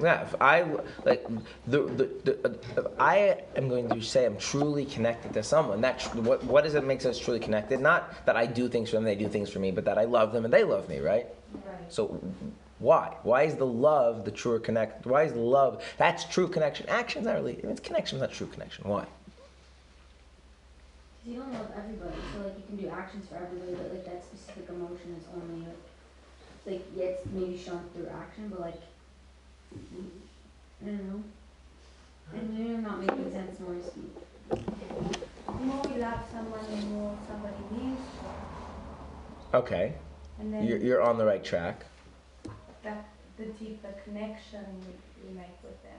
[0.00, 0.62] Yeah, if I
[1.04, 1.26] like
[1.66, 5.80] the the, the if I am going to say I'm truly connected to someone.
[5.82, 7.80] That tr- what what is it makes us truly connected?
[7.80, 10.04] Not that I do things for them, they do things for me, but that I
[10.04, 11.26] love them and they love me, right?
[11.52, 11.64] Right.
[11.88, 12.20] So
[12.80, 13.14] why?
[13.22, 15.06] Why is the love the truer connect?
[15.06, 16.88] Why is love that's true connection?
[16.88, 17.52] Action's not really.
[17.62, 18.88] It's connection's not true connection.
[18.88, 19.04] Why?
[21.22, 24.06] Because you don't love everybody, so like you can do actions for everybody, but like
[24.06, 25.76] that specific emotion is only like,
[26.66, 28.80] like yeah, it's maybe shown through action, but like,
[30.82, 31.22] I don't know.
[32.32, 34.14] And you're not making sense more you speak.
[34.48, 37.54] The more we love someone, the more somebody
[37.92, 37.98] us.
[39.52, 39.92] Okay,
[40.38, 41.84] And then you're you're on the right track.
[42.82, 45.92] That the deeper connection we, we make with them.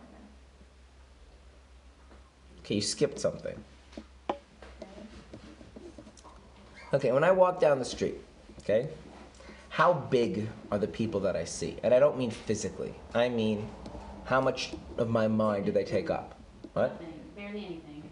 [2.59, 3.63] Okay, you skipped something.
[6.93, 8.15] Okay, when I walk down the street,
[8.59, 8.89] okay,
[9.69, 11.77] how big are the people that I see?
[11.83, 12.93] And I don't mean physically.
[13.13, 13.69] I mean,
[14.25, 16.35] how much of my mind do they take up?
[16.73, 16.91] What?
[16.93, 17.13] Nothing.
[17.35, 18.03] Barely anything.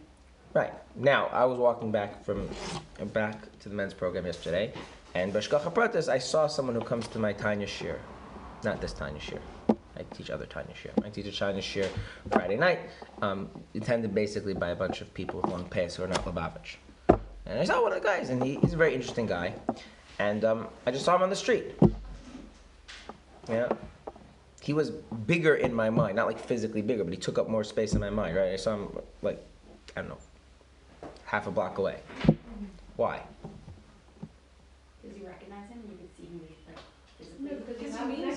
[0.54, 0.74] Right.
[0.96, 2.50] Now, I was walking back from
[3.14, 4.74] back to the men's program yesterday,
[5.14, 7.98] and B'hashgacha Pratis, I saw someone who comes to my Tanya shiur.
[8.64, 9.40] Not this Tanya shiur.
[9.98, 11.06] I teach other Tanya shiur.
[11.06, 11.88] I teach a Tanya shiur
[12.32, 12.80] Friday night,
[13.22, 16.76] um, attended basically by a bunch of people with long pants who are not Lubavitch.
[17.46, 19.54] And I saw one of the guys, and he, he's a very interesting guy.
[20.20, 21.76] And um, I just saw him on the street.
[23.50, 23.70] Yeah.
[24.62, 27.64] He was bigger in my mind, not like physically bigger, but he took up more
[27.64, 28.52] space in my mind, right?
[28.52, 28.90] I saw him
[29.22, 29.42] like,
[29.96, 30.18] I don't know,
[31.26, 31.98] half a block away.
[32.98, 33.22] Why?
[35.02, 35.82] Does you recognize him?
[35.90, 36.78] You can see him like
[37.18, 37.40] physically.
[37.40, 38.28] No, because Because you he have means connection more to to you.
[38.28, 38.29] you.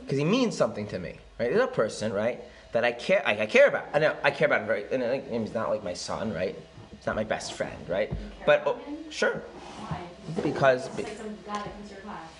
[0.00, 1.50] Because he means something to me, right?
[1.50, 3.86] He's a person, right, that I care, I, I care about.
[3.92, 6.54] I know I care about him very, and and he's not like my son, right?
[6.96, 8.12] He's not my best friend, right?
[8.44, 8.78] But oh,
[9.10, 9.42] sure,
[9.78, 10.00] Why?
[10.42, 10.86] because.
[10.86, 12.30] It's like some guy that comes to your class.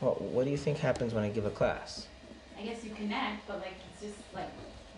[0.00, 2.06] Well, what do you think happens when I give a class?
[2.58, 4.48] I guess you connect, but like it's just like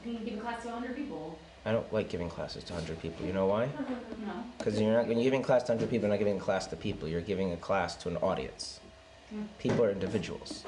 [0.04, 1.38] you can give a class to 100 people.
[1.64, 3.26] I don't like giving classes to 100 people.
[3.26, 3.68] You know why?
[4.26, 4.32] Know.
[4.58, 6.66] Because you're not when you're giving class to 100 people, you're not giving a class
[6.66, 7.06] to people.
[7.06, 8.80] You're giving a class to an audience.
[9.30, 9.42] Hmm.
[9.58, 10.64] People are individuals.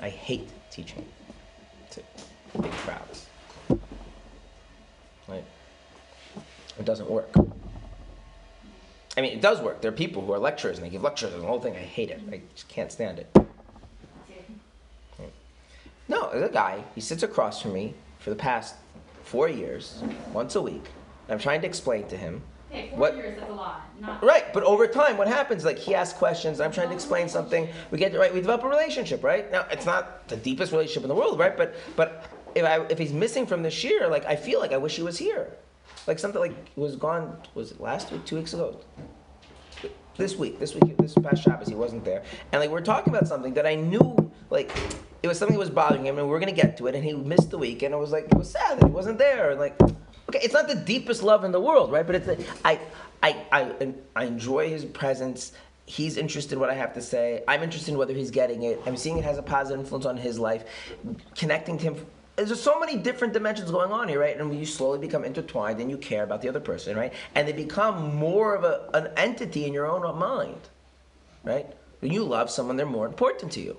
[0.00, 1.04] I hate teaching
[1.90, 2.02] to
[2.60, 3.26] big crowds.
[5.28, 5.44] Right?
[6.78, 7.30] It doesn't work.
[9.16, 9.82] I mean, it does work.
[9.82, 11.74] There are people who are lecturers and they give lectures and the whole thing.
[11.74, 12.20] I hate it.
[12.32, 13.36] I just can't stand it.
[16.08, 16.82] No, there's a guy.
[16.96, 18.74] He sits across from me for the past
[19.22, 20.82] four years, once a week.
[21.28, 22.42] I'm trying to explain to him.
[22.70, 23.82] Hey, four What- years that's a lot.
[24.00, 25.64] Not Right, but over time, what happens?
[25.64, 26.60] Like he asks questions.
[26.60, 27.68] I'm trying to explain something.
[27.90, 28.32] We get right.
[28.32, 29.50] We develop a relationship, right?
[29.50, 31.56] Now it's not the deepest relationship in the world, right?
[31.56, 34.76] But but if I if he's missing from this year, like I feel like I
[34.78, 35.56] wish he was here.
[36.06, 37.36] Like something like was gone.
[37.54, 38.24] Was it last week?
[38.24, 38.78] Two weeks ago?
[40.16, 43.26] This week, this week, this past Shabbos, he wasn't there, and like we're talking about
[43.26, 44.70] something that I knew, like
[45.22, 47.02] it was something that was bothering him, and we are gonna get to it, and
[47.02, 49.50] he missed the week, and it was like it was sad that he wasn't there,
[49.52, 49.78] and like,
[50.30, 52.06] okay, it's not the deepest love in the world, right?
[52.06, 52.78] But it's a, I,
[53.22, 55.52] I, I, I enjoy his presence.
[55.86, 57.42] He's interested in what I have to say.
[57.48, 58.80] I'm interested in whether he's getting it.
[58.86, 60.64] I'm seeing it has a positive influence on his life.
[61.34, 62.06] Connecting to him.
[62.36, 64.38] There's so many different dimensions going on here, right?
[64.38, 67.12] And you slowly become intertwined and you care about the other person, right?
[67.34, 70.60] And they become more of a, an entity in your own mind,
[71.42, 71.66] right?
[71.98, 73.76] When you love someone, they're more important to you.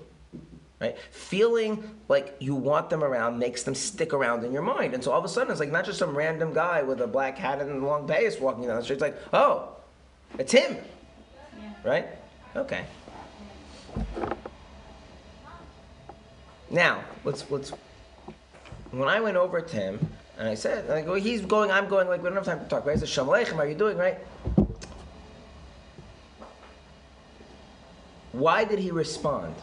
[0.82, 0.98] Right?
[1.12, 4.94] Feeling like you want them around makes them stick around in your mind.
[4.94, 7.06] And so all of a sudden, it's like not just some random guy with a
[7.06, 8.94] black hat and a long pants walking down the street.
[8.94, 9.68] It's like, oh,
[10.40, 10.76] it's him.
[11.84, 12.08] Right?
[12.56, 12.84] Okay.
[16.68, 17.72] Now, let's let's.
[18.90, 22.08] When I went over to him and I said, I go, he's going, I'm going.
[22.08, 22.86] Like we don't have time to talk.
[22.86, 22.96] Right?
[22.96, 23.96] I said, Shalom Aleichem, how are you doing?
[23.96, 24.18] Right?
[28.32, 29.54] Why did he respond?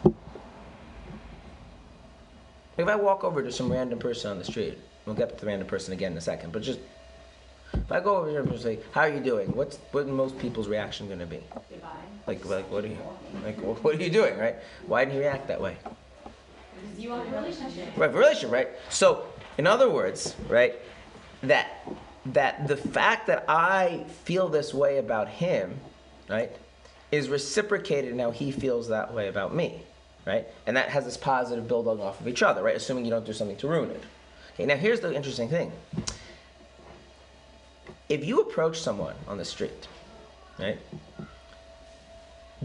[2.79, 5.45] If I walk over to some random person on the street, we'll get to the
[5.45, 6.79] random person again in a second, but just
[7.73, 10.69] if I go over here and say, "How are you doing?" What's what most people's
[10.69, 11.43] reaction going to be?
[11.69, 11.89] Goodbye.
[12.25, 12.97] Like, like what are you,
[13.43, 14.55] like, what are you doing, right?
[14.87, 15.75] Why didn't he react that way?
[16.23, 17.97] Because you want a relationship.
[17.97, 18.69] Right, relationship, right?
[18.89, 19.25] So,
[19.57, 20.75] in other words, right,
[21.43, 21.85] that
[22.27, 25.81] that the fact that I feel this way about him,
[26.29, 26.51] right,
[27.11, 29.83] is reciprocated now he feels that way about me,
[30.29, 30.47] right?
[30.67, 32.75] And that has this positive building off of each other, right?
[32.75, 34.03] Assuming you don't do something to ruin it.
[34.53, 35.71] Okay, now here's the interesting thing.
[38.07, 39.87] If you approach someone on the street,
[40.59, 40.77] right,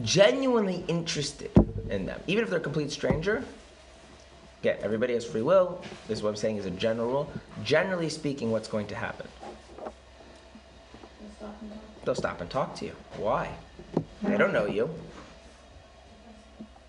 [0.02, 1.50] genuinely interested
[1.88, 3.42] in them, even if they're a complete stranger,
[4.60, 5.82] Again, everybody has free will.
[6.08, 7.32] This is what I'm saying is a general rule.
[7.64, 9.28] Generally speaking, what's going to happen?
[12.02, 12.92] They'll stop and talk to you.
[13.18, 13.50] Why?
[14.22, 14.88] They don't know you.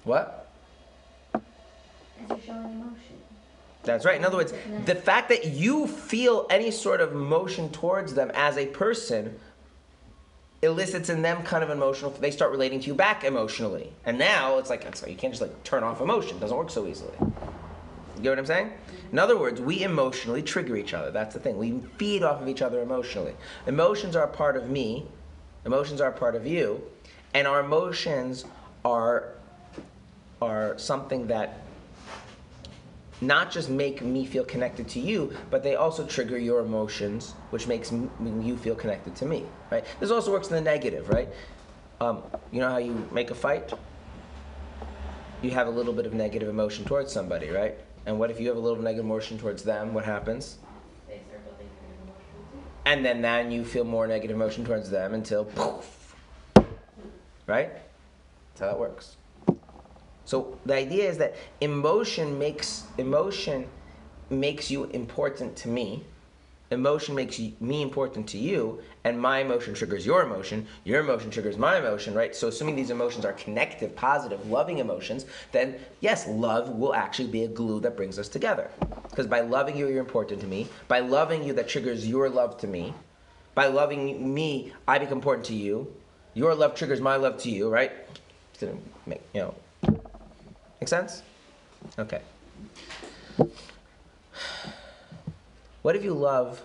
[0.06, 0.45] What?
[2.24, 3.16] As you're showing emotion.
[3.84, 4.18] That's right.
[4.18, 4.54] In other words,
[4.86, 9.40] the fact that you feel any sort of motion towards them as a person
[10.66, 12.12] elicits in them kind of emotional.
[12.12, 15.34] They start relating to you back emotionally, and now it's like it's like you can't
[15.34, 16.38] just like turn off emotion.
[16.38, 17.14] It doesn't work so easily.
[17.20, 18.72] You get what I'm saying?
[19.12, 21.12] In other words, we emotionally trigger each other.
[21.12, 21.58] That's the thing.
[21.58, 23.36] We feed off of each other emotionally.
[23.68, 25.06] Emotions are a part of me.
[25.66, 26.82] Emotions are a part of you,
[27.34, 28.46] and our emotions
[28.84, 29.30] are
[30.42, 31.65] are something that
[33.26, 37.68] not just make me feel connected to you, but they also trigger your emotions, which
[37.68, 38.10] makes m-
[38.44, 39.86] you feel connected to me, right?
[40.00, 41.30] This also works in the negative, right?
[42.02, 43.74] Um, you know how you make a fight?
[45.42, 47.78] You have a little bit of negative emotion towards somebody, right?
[48.06, 49.94] And what if you have a little negative emotion towards them?
[49.94, 50.58] What happens?
[51.08, 52.60] They start building negative emotions too.
[52.86, 56.16] And then then you feel more negative emotion towards them until poof,
[57.48, 57.72] right?
[57.74, 59.18] That's how that works.
[60.26, 63.68] So the idea is that emotion makes emotion
[64.30, 66.04] makes you important to me.
[66.72, 70.66] Emotion makes me important to you, and my emotion triggers your emotion.
[70.84, 72.36] Your emotion triggers my emotion, right?
[72.36, 77.44] So assuming these emotions are connective, positive, loving emotions, then yes, love will actually be
[77.44, 78.72] a glue that brings us together.
[79.10, 80.68] Because by loving you, you're important to me.
[80.88, 82.96] By loving you, that triggers your love to me.
[83.54, 85.96] By loving me, I become important to you.
[86.34, 87.92] Your love triggers my love to you, right?
[88.60, 89.56] Didn't make you know
[90.86, 91.24] Make sense?
[91.98, 92.22] Okay.
[95.82, 96.62] What if you love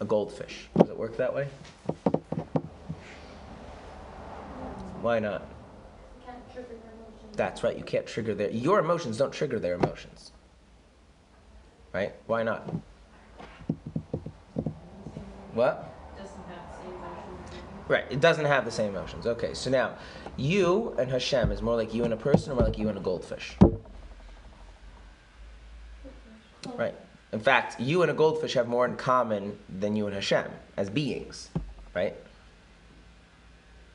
[0.00, 0.66] a goldfish?
[0.76, 1.46] Does it work that way?
[5.02, 5.46] Why not?
[6.26, 7.36] Can't trigger their emotions.
[7.36, 10.32] That's right, you can't trigger their your emotions don't trigger their emotions.
[11.92, 12.12] Right?
[12.26, 12.68] Why not?
[15.52, 15.94] What?
[16.18, 17.86] Doesn't have the same emotion.
[17.86, 19.28] Right, it doesn't have the same emotions.
[19.28, 19.94] Okay, so now
[20.36, 22.98] you and Hashem is more like you and a person or more like you and
[22.98, 23.56] a goldfish?
[26.76, 26.94] Right.
[27.32, 30.88] In fact, you and a goldfish have more in common than you and Hashem as
[30.88, 31.50] beings,
[31.94, 32.14] right?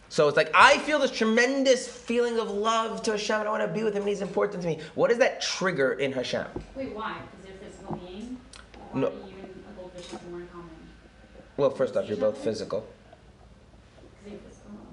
[0.09, 3.63] So it's like I feel this tremendous feeling of love to Hashem and I want
[3.63, 4.79] to be with him and he's important to me.
[4.95, 6.47] What does that trigger in Hashem?
[6.75, 7.17] Wait, why?
[7.31, 8.37] Because they're physical being?
[8.91, 9.09] Why No.
[9.09, 10.69] do you and a goldfish have more in common?
[11.57, 12.85] Well, first off, you're both physical.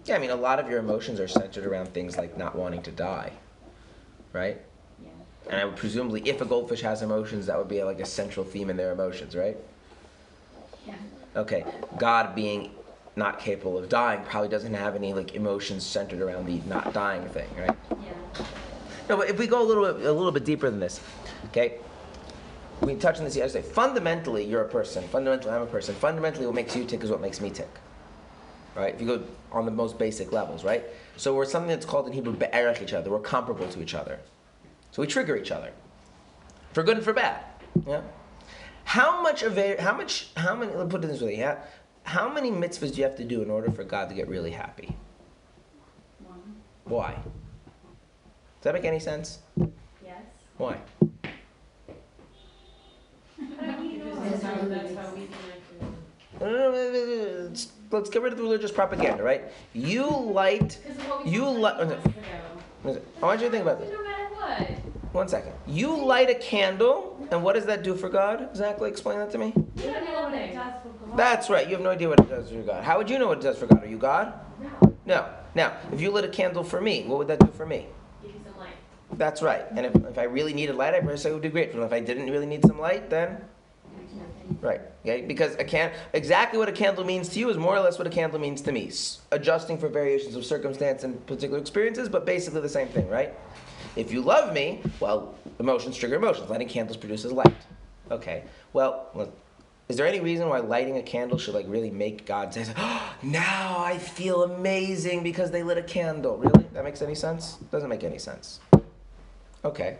[0.07, 0.15] Because you're physical.
[0.15, 2.83] Yeah, I mean, a lot of your emotions are centered around things like not wanting
[2.83, 3.33] to die,
[4.33, 4.61] right?
[5.03, 5.11] Yeah.
[5.51, 8.45] And I would presumably, if a goldfish has emotions, that would be like a central
[8.45, 9.57] theme in their emotions, right?
[10.87, 10.95] Yeah.
[11.35, 11.65] Okay,
[11.99, 12.71] God being
[13.17, 17.27] not capable of dying probably doesn't have any like emotions centered around the not dying
[17.29, 17.77] thing, right?
[17.91, 18.45] Yeah.
[19.09, 21.01] No, but if we go a little bit, a little bit deeper than this,
[21.47, 21.79] okay,
[22.81, 23.67] we touched on this yesterday.
[23.67, 25.07] Fundamentally, you're a person.
[25.09, 25.95] Fundamentally, I'm a person.
[25.95, 27.71] Fundamentally, what makes you tick is what makes me tick,
[28.77, 28.95] right?
[28.95, 30.85] If you go on the most basic levels, right?
[31.17, 33.11] So we're something that's called in Hebrew be'erech each other.
[33.11, 34.21] We're comparable to each other,
[34.91, 35.73] so we trigger each other,
[36.73, 37.45] for good and for bad.
[37.87, 38.03] Yeah.
[38.85, 40.73] How much of a, how much, how many?
[40.73, 41.37] Let's put it this way.
[41.37, 41.59] Yeah.
[42.05, 44.53] How many mitzvahs do you have to do in order for God to get really
[44.53, 44.95] happy?
[46.25, 46.57] One.
[46.85, 47.15] Why?
[47.15, 49.41] Does that make any sense?
[50.05, 50.23] Yes.
[50.57, 50.79] Why?
[56.39, 57.55] No, no, no,
[57.91, 59.45] Let's get rid of the religious propaganda, right?
[59.73, 60.81] You liked.
[60.83, 62.11] Because of what we You talked li- about okay.
[62.85, 63.07] months ago.
[63.23, 63.91] I want you to think about this.
[63.93, 64.71] No matter what.
[65.13, 65.53] One second.
[65.67, 68.49] You light a candle, and what does that do for God?
[68.51, 68.91] Exactly.
[68.91, 69.53] Explain that to me.
[69.57, 71.17] You don't know what it does for God.
[71.17, 71.67] That's right.
[71.67, 72.85] You have no idea what it does for God.
[72.85, 73.83] How would you know what it does for God?
[73.83, 74.35] Are you God?
[74.83, 74.97] No.
[75.07, 75.29] No.
[75.55, 77.87] Now, if you lit a candle for me, what would that do for me?
[78.23, 78.71] Give you some light.
[79.13, 79.65] That's right.
[79.71, 81.73] And if, if I really needed light, I probably say it would do great.
[81.73, 83.43] And if I didn't really need some light, then
[84.61, 84.81] right.
[85.05, 85.23] Okay.
[85.23, 88.07] Because a can exactly what a candle means to you is more or less what
[88.07, 88.91] a candle means to me.
[89.31, 93.35] Adjusting for variations of circumstance and particular experiences, but basically the same thing, right?
[93.97, 96.51] If you love me, well, emotions trigger emotions.
[96.51, 97.55] Lighting candles produces light.
[98.11, 98.45] Okay.
[98.73, 99.33] Well, well,
[99.89, 103.15] is there any reason why lighting a candle should like really make God say, oh,
[103.23, 106.37] "Now I feel amazing because they lit a candle"?
[106.37, 106.65] Really?
[106.73, 107.55] That makes any sense?
[107.71, 108.61] Doesn't make any sense.
[109.65, 109.99] Okay.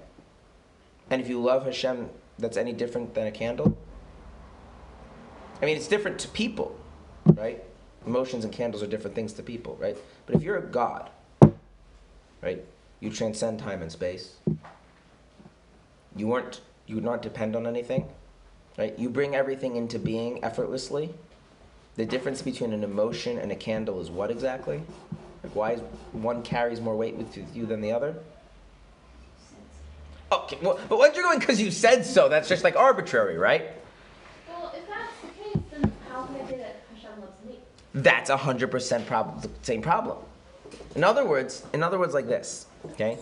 [1.11, 3.77] And if you love Hashem, that's any different than a candle?
[5.61, 6.79] I mean, it's different to people,
[7.35, 7.63] right?
[8.07, 9.97] Emotions and candles are different things to people, right?
[10.27, 11.11] But if you're a God,
[12.43, 12.65] right?
[13.01, 14.37] You transcend time and space.
[16.15, 18.09] You weren't you would not depend on anything,
[18.79, 18.97] right?
[18.99, 21.11] You bring everything into being effortlessly.
[21.97, 24.83] The difference between an emotion and a candle is what exactly?
[25.43, 25.81] Like why is
[26.13, 28.15] one carries more weight with you than the other?
[30.31, 33.71] Okay, well, but what you're going because you said so, that's just like arbitrary, right?
[34.49, 37.59] Well, if that's the case, then how can I say that Hashem loves me?
[37.97, 39.41] That's a hundred percent problem.
[39.41, 40.19] The same problem.
[40.95, 42.67] In other words, in other words, like this.
[42.91, 43.17] Okay,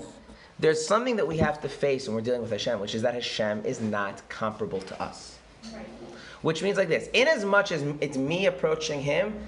[0.58, 3.14] there's something that we have to face when we're dealing with Hashem, which is that
[3.14, 5.38] Hashem is not comparable to us.
[5.72, 5.86] Right.
[6.42, 9.46] Which means like this: in as much as it's me approaching Him,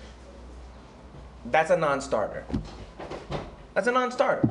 [1.46, 2.44] that's a non-starter.
[3.74, 4.48] That's a non-starter.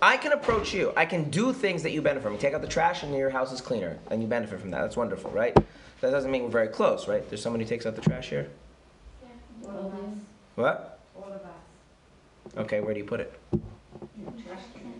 [0.00, 0.92] I can approach you.
[0.96, 2.34] I can do things that you benefit from.
[2.34, 4.82] You take out the trash and your house is cleaner, and you benefit from that.
[4.82, 5.52] That's wonderful, right?
[6.00, 7.28] That doesn't mean we're very close, right?
[7.28, 8.50] There's someone who takes out the trash here.
[9.64, 9.70] Yeah.
[9.70, 10.00] All of us.
[10.54, 11.00] What?
[11.16, 12.56] All of us.
[12.56, 13.32] Okay, where do you put it?
[13.50, 14.92] Trash can.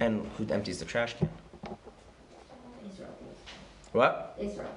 [0.00, 1.28] And who empties the trash can?
[2.90, 3.10] Israel.
[3.92, 4.36] What?
[4.40, 4.70] Israel.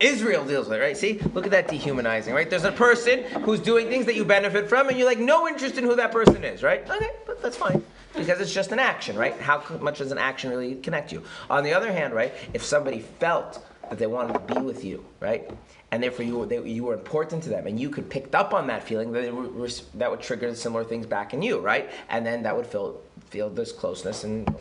[0.00, 0.96] Israel deals with it, right?
[0.96, 1.20] See?
[1.34, 2.50] Look at that dehumanizing, right?
[2.50, 5.78] There's a person who's doing things that you benefit from, and you're like, no interest
[5.78, 6.88] in who that person is, right?
[6.90, 7.82] Okay, but that's fine.
[8.12, 9.38] Because it's just an action, right?
[9.40, 11.22] How much does an action really connect you?
[11.48, 13.64] On the other hand, right, if somebody felt
[13.94, 15.48] that they wanted to be with you, right,
[15.92, 18.52] and therefore you were, they, you were important to them, and you could picked up
[18.52, 21.88] on that feeling, would, res- that would trigger similar things back in you, right?
[22.08, 24.52] And then that would feel feel this closeness and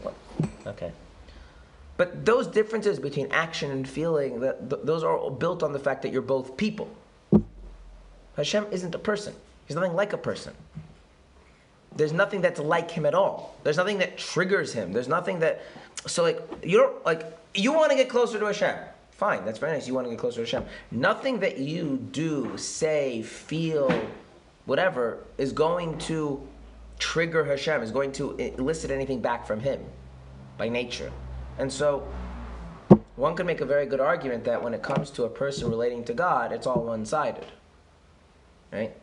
[0.68, 0.92] okay.
[1.98, 5.80] But those differences between action and feeling, that th- those are all built on the
[5.80, 6.90] fact that you're both people.
[8.36, 9.34] Hashem isn't a person.
[9.68, 10.54] He's nothing like a person.
[11.96, 13.56] There's nothing that's like him at all.
[13.64, 14.94] There's nothing that triggers him.
[14.94, 15.62] There's nothing that
[16.06, 17.26] so like you don't like
[17.56, 18.76] you want to get closer to Hashem.
[19.18, 19.88] Fine, that's very nice.
[19.88, 20.66] You want to get closer to Hashem.
[20.92, 23.92] Nothing that you do, say, feel,
[24.66, 26.46] whatever, is going to
[27.00, 29.80] trigger Hashem, is going to elicit anything back from him
[30.58, 31.12] by nature.
[31.60, 32.08] And so
[33.16, 36.04] one could make a very good argument that when it comes to a person relating
[36.06, 37.46] to God, it's all one sided.
[38.72, 38.96] Right?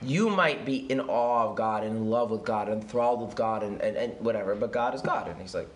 [0.00, 3.80] You might be in awe of God, in love with God, enthralled with God, and,
[3.80, 5.28] and, and whatever, but God is God.
[5.28, 5.68] And he's like,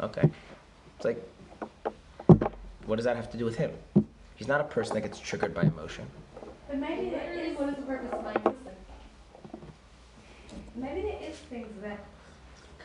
[0.00, 0.30] okay.
[0.96, 1.28] It's like,
[2.86, 3.70] what does that have to do with him?
[4.36, 6.06] He's not a person that gets triggered by emotion.
[6.68, 8.60] But maybe there Literally, is what is the purpose of my existence?
[10.76, 12.04] maybe there is things that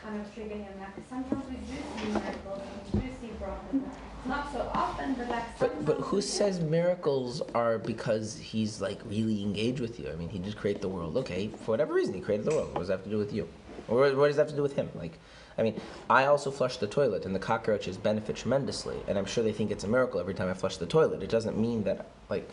[0.02, 0.74] kind of trigger him.
[0.80, 2.62] Like sometimes we do see miracles
[2.94, 3.96] and we do see prophets.
[4.26, 6.28] Not so often, but like But but who we do.
[6.28, 10.10] says miracles are because he's like really engaged with you?
[10.12, 11.18] I mean, he did create the world.
[11.18, 12.70] Okay, for whatever reason, he created the world.
[12.74, 13.48] What does that have to do with you?
[13.88, 14.90] Or what does that have to do with him?
[14.94, 15.18] Like,
[15.60, 15.80] I mean,
[16.10, 18.96] I also flush the toilet, and the cockroaches benefit tremendously.
[19.10, 21.22] And I'm sure they think it's a miracle every time I flush the toilet.
[21.22, 22.50] It doesn't mean that like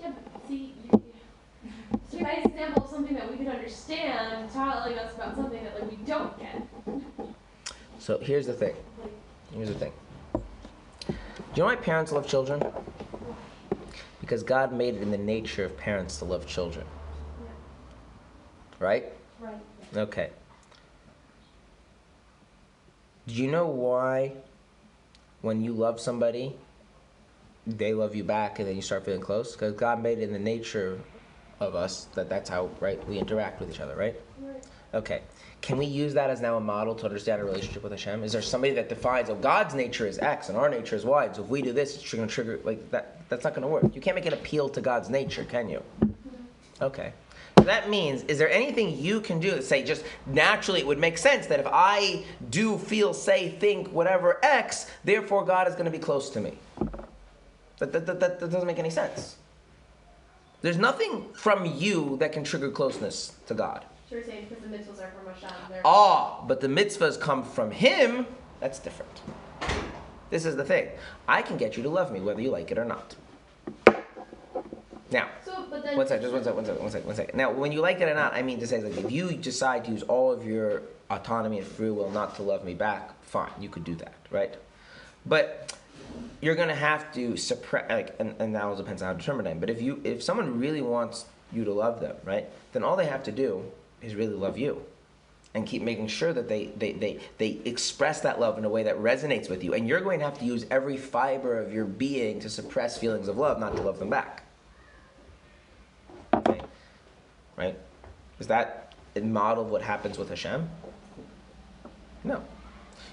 [0.00, 5.36] Yeah, but see, you, nice example of something that we can understand telling us about
[5.36, 6.66] something that like we don't get.
[8.00, 8.74] So here's the thing.
[9.54, 9.92] Here's the thing.
[10.34, 11.12] Do
[11.54, 12.64] you know why parents love children?
[14.20, 16.84] Because God made it in the nature of parents to love children.
[18.80, 19.06] Right?
[19.40, 19.54] Right.
[19.96, 20.30] Okay.
[23.28, 24.32] Do you know why
[25.42, 26.56] when you love somebody,
[27.66, 29.52] they love you back and then you start feeling close?
[29.52, 30.98] Because God made it in the nature
[31.60, 34.18] of us that that's how, right, we interact with each other, right?
[34.40, 34.64] Right.
[34.94, 35.20] Okay.
[35.60, 38.24] Can we use that as now a model to understand our relationship with Hashem?
[38.24, 41.30] Is there somebody that defines, oh, God's nature is X and our nature is Y,
[41.30, 43.28] so if we do this, it's going to trigger, like, that?
[43.28, 43.94] that's not going to work.
[43.94, 45.82] You can't make an appeal to God's nature, can you?
[46.00, 46.84] Mm-hmm.
[46.84, 47.12] Okay.
[47.68, 51.18] That means, is there anything you can do that say, just naturally, it would make
[51.18, 55.90] sense that if I do, feel, say, think, whatever X, therefore God is going to
[55.90, 56.54] be close to me?
[57.78, 59.36] That, that, that, that, doesn't make any sense.
[60.62, 63.84] There's nothing from you that can trigger closeness to God.
[64.08, 65.82] So you're saying because the mitzvahs are from Hashem.
[65.84, 68.26] Ah, but the mitzvahs come from him,
[68.60, 69.20] that's different.
[70.30, 70.88] This is the thing.
[71.28, 73.14] I can get you to love me whether you like it or not.
[75.10, 75.96] Now, So, then.
[75.96, 77.36] one second, just one second, one second, one second, one second.
[77.36, 79.84] Now, when you like it or not, I mean to say, like, if you decide
[79.86, 83.50] to use all of your autonomy and free will not to love me back, fine,
[83.58, 84.54] you could do that, right?
[85.24, 85.72] But
[86.40, 89.52] you're gonna have to suppress, like, and, and that all depends on how determined I
[89.52, 89.60] am.
[89.60, 93.06] But if you, if someone really wants you to love them, right, then all they
[93.06, 93.64] have to do
[94.02, 94.82] is really love you,
[95.54, 98.82] and keep making sure that they they they they express that love in a way
[98.82, 99.72] that resonates with you.
[99.72, 103.28] And you're going to have to use every fiber of your being to suppress feelings
[103.28, 104.44] of love, not to love them back.
[107.56, 107.76] Right?
[108.38, 110.68] Is that a model of what happens with Hashem?
[112.24, 112.42] No.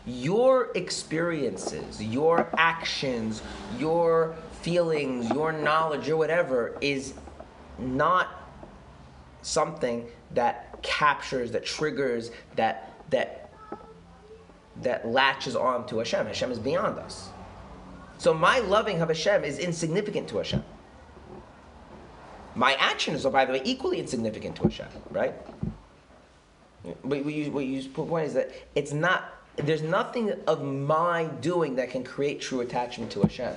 [0.06, 3.42] Your experiences, your actions,
[3.78, 7.14] your feelings, your knowledge, your whatever is
[7.80, 8.28] not
[9.42, 13.52] something that captures, that triggers, that that
[14.82, 16.28] that latches on to Hashem.
[16.28, 17.30] Hashem is beyond us.
[18.18, 20.64] So my loving of Hashem is insignificant to Hashem.
[22.56, 25.34] My actions are, by the way, equally insignificant to Hashem, right?
[27.04, 31.76] But what you, what you point is that it's not, there's nothing of my doing
[31.76, 33.54] that can create true attachment to Hashem.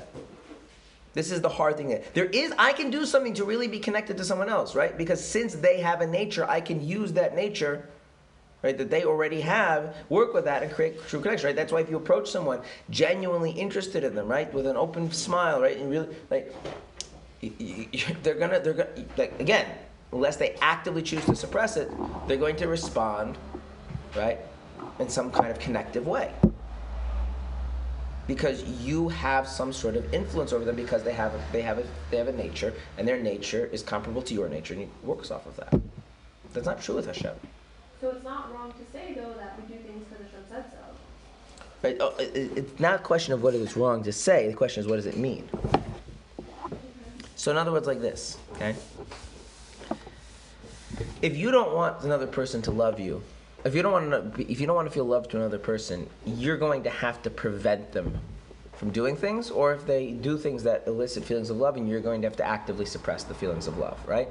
[1.15, 2.01] This is the hard thing.
[2.15, 4.97] There is, I can do something to really be connected to someone else, right?
[4.97, 7.89] Because since they have a nature, I can use that nature,
[8.63, 11.57] right, that they already have, work with that and create true connection, right?
[11.57, 15.61] That's why if you approach someone genuinely interested in them, right, with an open smile,
[15.61, 16.55] right, and really, like,
[18.23, 19.67] they're gonna, they're gonna, like, again,
[20.13, 21.91] unless they actively choose to suppress it,
[22.27, 23.39] they're going to respond,
[24.17, 24.39] right,
[24.99, 26.33] in some kind of connective way
[28.27, 31.79] because you have some sort of influence over them because they have a, they have
[31.79, 34.89] a, they have a nature and their nature is comparable to your nature and it
[35.03, 35.81] works off of that.
[36.53, 37.35] That's not true with Hashem.
[38.03, 41.59] So it's not wrong to say though that we do things because Hashem said so.
[41.83, 41.97] Right?
[42.01, 44.47] Oh, it- it- it's not a question of what it is wrong to say.
[44.49, 45.49] The question is what does it mean.
[47.39, 48.75] So in other words, like this, okay?
[51.23, 53.23] If you don't want another person to love you,
[53.65, 55.59] if you don't want to, be- if you don't want to feel love to another
[55.59, 58.19] person, you're going to have to prevent them
[58.73, 62.01] from doing things, or if they do things that elicit feelings of love, and you're
[62.01, 64.29] going to have to actively suppress the feelings of love, right?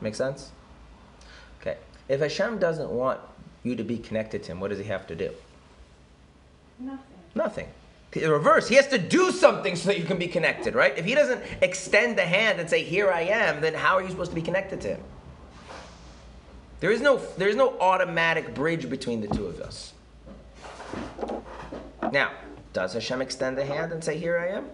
[0.00, 0.52] Make sense?
[1.60, 1.76] Okay.
[2.08, 3.18] If Hashem doesn't want
[3.64, 5.32] you to be connected to Him, what does He have to do?
[6.78, 7.18] Nothing.
[7.34, 7.68] Nothing.
[8.24, 10.96] Reverse, he has to do something so that you can be connected, right?
[10.96, 14.08] If he doesn't extend the hand and say, "Here I am," then how are you
[14.08, 15.00] supposed to be connected to him?
[16.80, 19.92] There is no there is no automatic bridge between the two of us.
[22.12, 22.32] Now,
[22.72, 24.70] does Hashem extend the hand and say, "Here I am"?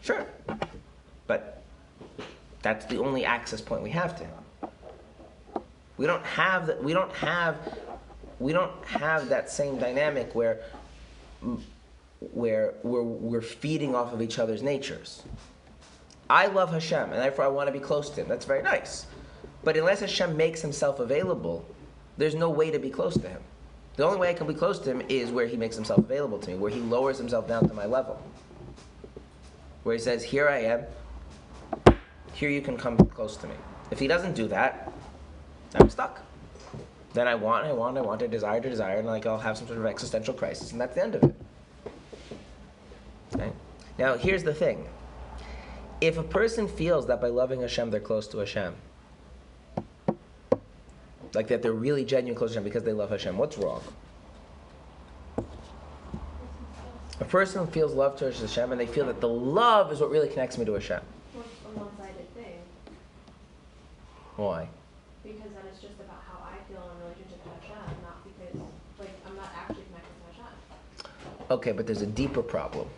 [0.00, 0.26] Sure,
[1.26, 1.62] but
[2.62, 4.70] that's the only access point we have to him.
[5.96, 6.82] We don't have that.
[6.82, 7.56] We don't have.
[8.38, 10.60] We don't have that same dynamic where
[12.20, 15.22] where we're, we're feeding off of each other's natures.
[16.30, 18.28] I love Hashem, and therefore I want to be close to Him.
[18.28, 19.06] That's very nice.
[19.64, 21.64] But unless Hashem makes Himself available,
[22.16, 23.40] there's no way to be close to Him.
[23.96, 26.38] The only way I can be close to Him is where He makes Himself available
[26.40, 28.20] to me, where He lowers Himself down to my level.
[29.84, 31.94] Where He says, Here I am,
[32.34, 33.54] here you can come close to me.
[33.90, 34.92] If He doesn't do that,
[35.74, 36.20] I'm stuck.
[37.14, 39.56] Then I want, I want, I want, I desire, to desire, and like I'll have
[39.56, 41.34] some sort of existential crisis, and that's the end of it.
[43.98, 44.86] Now, here's the thing.
[46.00, 48.74] If a person feels that by loving Hashem they're close to Hashem,
[51.34, 53.82] like that they're really genuine close to Hashem because they love Hashem, what's wrong?
[57.20, 60.28] A person feels love to Hashem and they feel that the love is what really
[60.28, 61.00] connects me to Hashem.
[61.34, 62.58] Well, it's a one-sided thing
[64.36, 64.68] Why?
[65.24, 68.62] because then it's just about how I feel in relationship to Hashem, not because
[69.00, 71.50] like I'm not actually connected to Hashem.
[71.50, 72.88] Okay, but there's a deeper problem.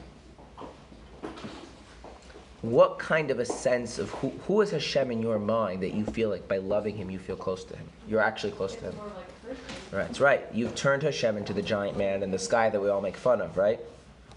[2.62, 6.04] What kind of a sense of who, who is Hashem in your mind that you
[6.04, 7.86] feel like by loving Him you feel close to Him?
[8.06, 8.94] You're actually close to Him.
[8.98, 9.56] like.
[9.92, 10.46] Right, that's right.
[10.52, 13.40] You've turned Hashem into the giant man in the sky that we all make fun
[13.40, 13.80] of, right?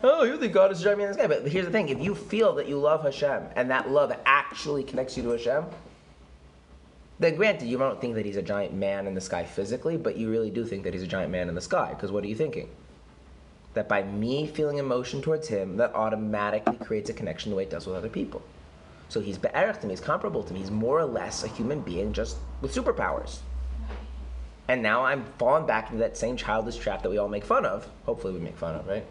[0.01, 1.27] Oh, you think God is a giant man in the sky.
[1.27, 4.83] But here's the thing if you feel that you love Hashem and that love actually
[4.83, 5.65] connects you to Hashem,
[7.19, 10.17] then granted, you don't think that he's a giant man in the sky physically, but
[10.17, 11.89] you really do think that he's a giant man in the sky.
[11.89, 12.69] Because what are you thinking?
[13.73, 17.71] That by me feeling emotion towards him, that automatically creates a connection the way it
[17.71, 18.41] does with other people.
[19.09, 21.81] So he's be'erich to me, he's comparable to me, he's more or less a human
[21.81, 23.39] being just with superpowers.
[24.67, 27.65] And now I'm falling back into that same childish trap that we all make fun
[27.65, 27.87] of.
[28.05, 29.05] Hopefully, we make fun of, right?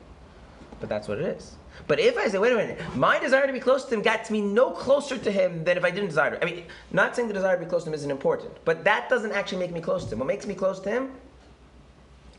[0.80, 1.56] But that's what it is.
[1.86, 4.30] But if I say, wait a minute, my desire to be close to him got
[4.30, 6.42] me no closer to him than if I didn't desire to.
[6.42, 9.08] I mean, not saying the desire to be close to him isn't important, but that
[9.08, 10.18] doesn't actually make me close to him.
[10.18, 11.12] What makes me close to him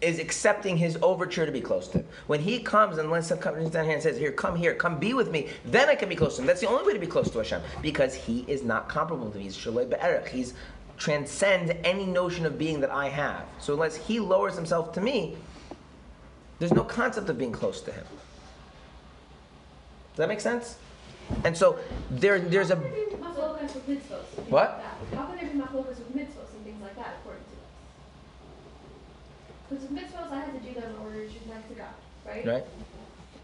[0.04, 2.08] is accepting his overture to be close to him.
[2.28, 5.00] When he comes and lets him come down here and says, Here, come here, come
[5.00, 6.48] be with me, then I can be close to him.
[6.48, 7.62] That's the only way to be close to Hashem.
[7.82, 9.44] Because he is not comparable to me.
[9.44, 10.28] He's Shaloi Be'erech.
[10.28, 10.54] He's
[10.98, 13.46] transcends any notion of being that I have.
[13.60, 15.36] So unless he lowers himself to me,
[16.60, 18.06] there's no concept of being close to him.
[20.12, 20.78] Does that make sense?
[21.44, 21.80] And so
[22.12, 24.20] there, there's a How can there be machlokas with mitzvos?
[24.20, 24.84] and things What?
[25.16, 27.60] How can there be machlokas with mitzvos and things like that according to this?
[29.74, 31.98] Because mitzvos, I had to do them in order to connect to God,
[32.28, 32.46] right?
[32.46, 32.66] right.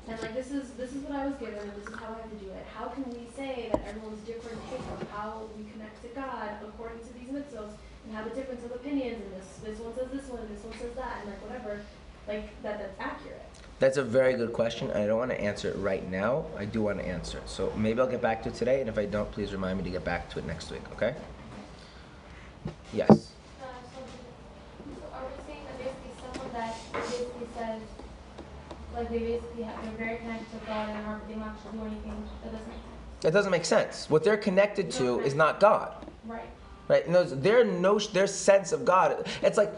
[0.07, 2.21] And like this is this is what I was given, and this is how I
[2.21, 2.65] have to do it.
[2.73, 6.99] How can we say that everyone's different take on how we connect to God according
[6.99, 7.73] to these mitzvos
[8.05, 9.21] and have a difference of opinions?
[9.21, 11.81] And this this one says this one, and this one says that, and like whatever,
[12.27, 13.45] like that that's accurate.
[13.79, 14.91] That's a very good question.
[14.91, 16.45] I don't want to answer it right now.
[16.57, 17.47] I do want to answer it.
[17.49, 19.83] So maybe I'll get back to it today, and if I don't, please remind me
[19.85, 21.15] to get back to it next week, okay?
[22.91, 23.09] Yes.
[23.09, 24.01] Uh, so,
[24.83, 27.81] so are we saying that basically someone that basically says,
[28.99, 31.85] like they basically have, they're very connected to God and aren't, they don't actually do
[31.85, 32.75] anything, that doesn't make
[33.21, 33.33] sense?
[33.33, 34.09] Doesn't make sense.
[34.09, 36.05] What they're connected to is not God.
[36.25, 36.49] Right.
[36.87, 37.11] Right?
[37.11, 39.73] Those, their notion, their sense of God, it's like,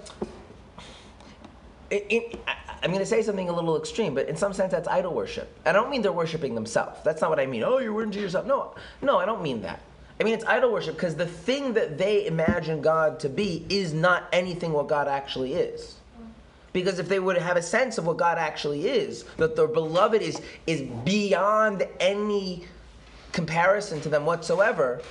[1.90, 4.72] it, it, I, I'm going to say something a little extreme, but in some sense,
[4.72, 5.50] that's idol worship.
[5.66, 7.00] I don't mean they're worshiping themselves.
[7.04, 7.64] That's not what I mean.
[7.64, 8.46] Oh, you're worshiping yourself.
[8.46, 9.82] No, no, I don't mean that.
[10.20, 13.92] I mean it's idol worship because the thing that they imagine God to be is
[13.92, 15.96] not anything what God actually is.
[16.74, 20.22] Because if they would have a sense of what God actually is, that their beloved
[20.22, 22.66] is is beyond any
[23.32, 25.02] comparison to them whatsoever,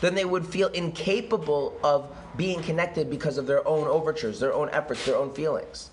[0.00, 4.70] then they would feel incapable of being connected because of their own overtures, their own
[4.70, 5.90] efforts, their own feelings.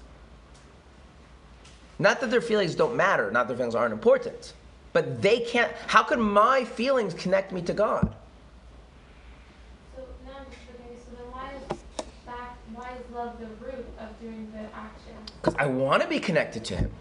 [2.00, 4.54] Not that their feelings don't matter, not that their feelings aren't important,
[4.94, 5.72] but they can't.
[5.88, 8.14] How could my feelings connect me to God?
[9.96, 10.46] So so then
[11.32, 11.80] why is
[12.74, 14.97] why is love the root of doing the action?
[15.48, 16.92] Because I want to be connected to Him.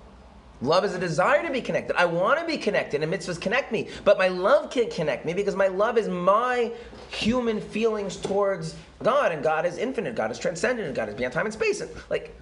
[0.63, 1.97] Love is a desire to be connected.
[1.97, 3.89] I want to be connected, and mitzvahs connect me.
[4.05, 6.71] But my love can't connect me because my love is my
[7.09, 10.15] human feelings towards God, and God is infinite.
[10.15, 10.95] God is transcendent.
[10.95, 11.81] God is beyond time and space.
[11.81, 12.37] And like,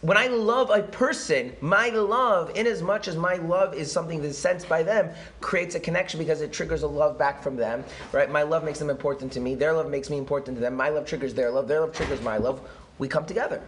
[0.00, 4.20] when I love a person, my love, in as much as my love is something
[4.20, 5.10] that's sensed by them,
[5.40, 7.84] creates a connection because it triggers a love back from them.
[8.10, 8.28] Right?
[8.28, 9.54] My love makes them important to me.
[9.54, 10.74] Their love makes me important to them.
[10.74, 11.68] My love triggers their love.
[11.68, 12.60] Their love triggers my love.
[12.98, 13.62] We come together.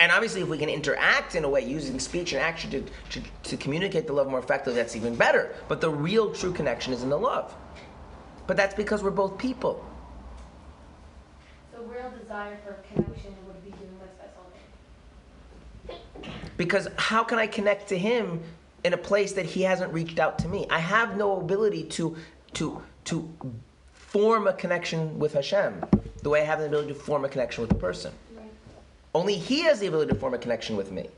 [0.00, 3.22] And obviously, if we can interact in a way using speech and action to, to,
[3.42, 5.54] to communicate the love more effectively, that's even better.
[5.68, 7.54] But the real true connection is in the love.
[8.46, 9.84] But that's because we're both people.
[11.70, 14.24] So real desire for connection would be doing this by
[15.84, 16.02] something.
[16.56, 18.40] Because how can I connect to him
[18.84, 20.66] in a place that he hasn't reached out to me?
[20.70, 22.16] I have no ability to
[22.54, 23.30] to to
[23.92, 25.84] form a connection with Hashem
[26.22, 28.12] the way I have the ability to form a connection with a person.
[29.14, 31.08] Only he has the ability to form a connection with me.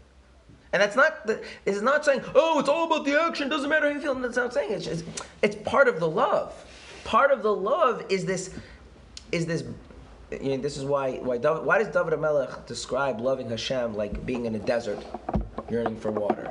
[0.72, 3.88] And that's not the, it's not saying, oh, it's all about the action, doesn't matter
[3.88, 4.14] how you feel.
[4.14, 4.72] That's not saying.
[4.72, 5.04] It's just
[5.42, 6.54] it's part of the love.
[7.04, 8.54] Part of the love is this
[9.32, 9.64] is this
[10.30, 14.24] you know, this is why why David, why does David Melech describe loving Hashem like
[14.24, 15.04] being in a desert,
[15.70, 16.50] yearning for water?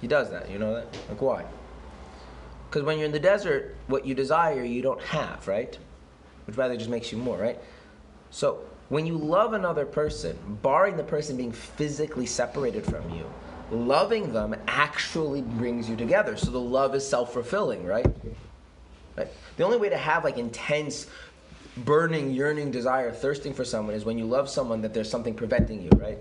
[0.00, 0.48] He does that.
[0.48, 0.86] You know that?
[1.08, 1.44] Like why?
[2.68, 5.76] Because when you're in the desert, what you desire you don't have, right?
[6.44, 7.58] Which rather just makes you more, right?
[8.30, 13.24] So when you love another person, barring the person being physically separated from you,
[13.70, 16.36] loving them actually brings you together.
[16.36, 18.06] So the love is self-fulfilling, right?
[19.16, 19.28] Right?
[19.56, 21.08] The only way to have like intense,
[21.78, 25.82] burning, yearning desire, thirsting for someone is when you love someone that there's something preventing
[25.82, 26.18] you, right?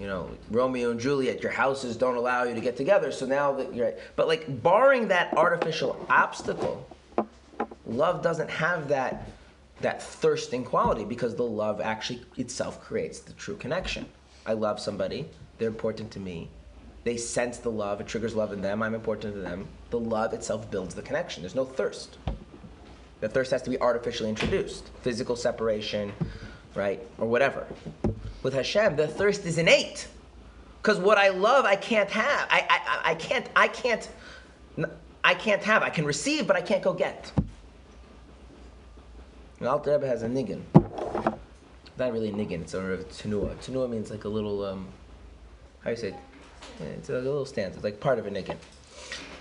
[0.00, 3.52] You know, Romeo and Juliet, your houses don't allow you to get together, so now
[3.54, 6.86] that you're but like barring that artificial obstacle,
[7.84, 9.28] love doesn't have that
[9.80, 14.06] that thirsting quality because the love actually itself creates the true connection.
[14.46, 16.48] I love somebody, they're important to me.
[17.04, 19.68] They sense the love, it triggers love in them, I'm important to them.
[19.90, 21.42] The love itself builds the connection.
[21.42, 22.18] There's no thirst.
[23.20, 24.90] The thirst has to be artificially introduced.
[25.02, 26.12] Physical separation,
[26.74, 27.00] right?
[27.18, 27.66] Or whatever.
[28.42, 30.08] With Hashem, the thirst is innate.
[30.80, 32.48] Because what I love, I can't have.
[32.50, 34.08] I, I, I can't, I can't,
[35.24, 35.82] I can't have.
[35.82, 37.32] I can receive, but I can't go get.
[39.58, 40.62] And Alter Rebbe has a niggin.
[41.98, 43.56] Not really a niggin, it's a tenua.
[43.56, 44.86] Tenua means like a little, um,
[45.80, 46.14] how do you say it?
[46.98, 47.76] It's a little stanza.
[47.76, 48.56] It's like part of a niggin.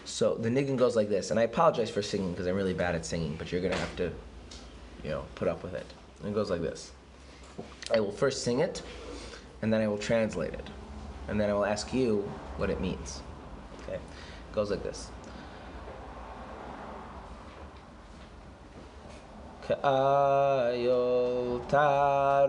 [0.06, 2.96] So the niggin goes like this, and I apologize for singing because I'm really bad
[2.96, 4.12] at singing, but you're gonna have to,
[5.04, 5.86] you know, put up with it.
[6.26, 6.92] It goes like this.
[7.94, 8.82] I will first sing it,
[9.62, 10.68] and then I will translate it.
[11.28, 13.22] and then I will ask you what it means.
[13.84, 15.10] Okay, it goes like this.
[19.68, 22.48] Ka'ayol taroig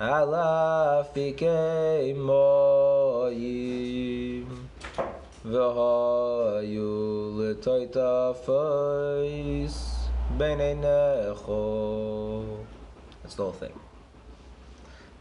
[0.00, 3.28] ala fikei moyim
[5.44, 6.96] v'hayu
[7.60, 8.56] l'toitafos
[10.38, 11.60] b'neinecho
[13.22, 13.78] That's the whole thing.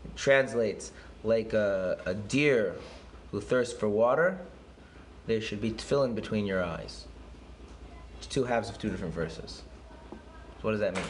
[0.05, 0.93] It translates
[1.26, 2.76] like a, a deer
[3.32, 4.39] who thirsts for water,
[5.28, 7.09] there should be tefillin between your eyes.
[8.28, 9.63] Two halves of two different verses.
[10.11, 10.17] So
[10.61, 11.03] what does that mean?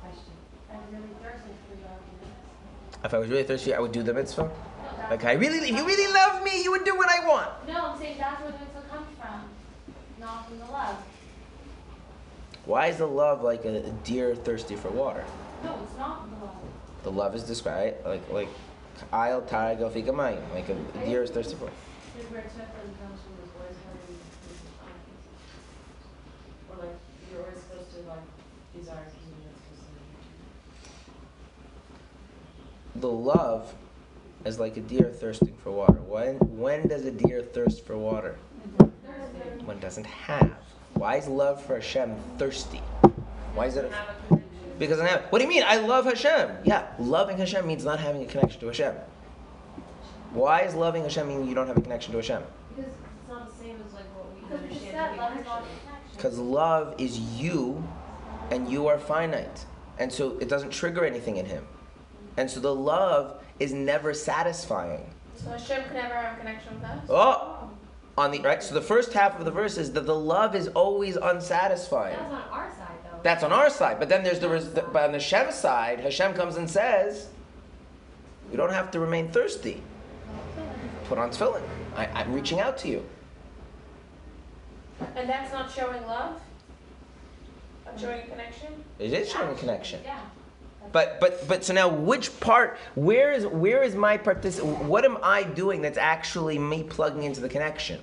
[0.00, 0.20] Question.
[0.70, 3.04] I'm really thirsty for the arguments.
[3.04, 4.42] If I was really thirsty, I would do the mitzvah.
[4.42, 7.50] No, Like I really, if you really love me, you would do what I want.
[7.66, 9.48] No, I'm saying that's where the mitzvah comes from,
[10.20, 10.96] not from the love.
[12.66, 15.24] Why is the love like a deer thirsty for water?
[15.62, 16.54] No, it's not the love.
[17.02, 18.48] The love is described like like
[19.12, 20.74] I'll tarago fikamayim, like a
[21.04, 21.70] deer is thirsty for.
[32.96, 33.74] The love
[34.44, 36.00] is like a deer thirsting for water.
[36.08, 38.36] When when does a deer thirst for water?
[39.64, 40.52] When doesn't have.
[40.94, 42.78] Why is love for Hashem thirsty?
[43.54, 43.90] Why is it?
[44.30, 44.43] a.
[44.78, 45.22] Because I have.
[45.30, 45.62] What do you mean?
[45.66, 46.50] I love Hashem.
[46.64, 48.94] Yeah, loving Hashem means not having a connection to Hashem.
[50.32, 52.42] Why is loving Hashem mean you don't have a connection to Hashem?
[52.74, 55.38] Because it's not the same as like what we Because we just understand said love
[55.38, 55.78] is not connection.
[55.86, 56.16] connection.
[56.16, 57.84] Because love is you,
[58.50, 59.64] and you are finite,
[59.98, 61.66] and so it doesn't trigger anything in Him,
[62.36, 65.08] and so the love is never satisfying.
[65.36, 67.04] So Hashem can never have a connection with us?
[67.08, 67.70] Oh,
[68.18, 68.62] on the right.
[68.62, 72.16] So the first half of the verse is that the love is always unsatisfying.
[72.16, 72.83] That's on our side though.
[73.24, 76.34] That's on our side, but then there's the, res- but on the Hashem side, Hashem
[76.34, 77.28] comes and says,
[78.50, 79.82] "You don't have to remain thirsty.
[81.06, 81.62] Put on tefillin.
[81.96, 83.02] I, I'm reaching out to you."
[85.16, 86.38] And that's not showing love?
[87.86, 88.84] Not showing a connection?
[88.98, 90.00] It is showing a connection.
[90.04, 90.20] Yeah.
[90.92, 92.76] But but but so now, which part?
[92.94, 97.40] Where is where is my partic- What am I doing that's actually me plugging into
[97.40, 98.00] the connection?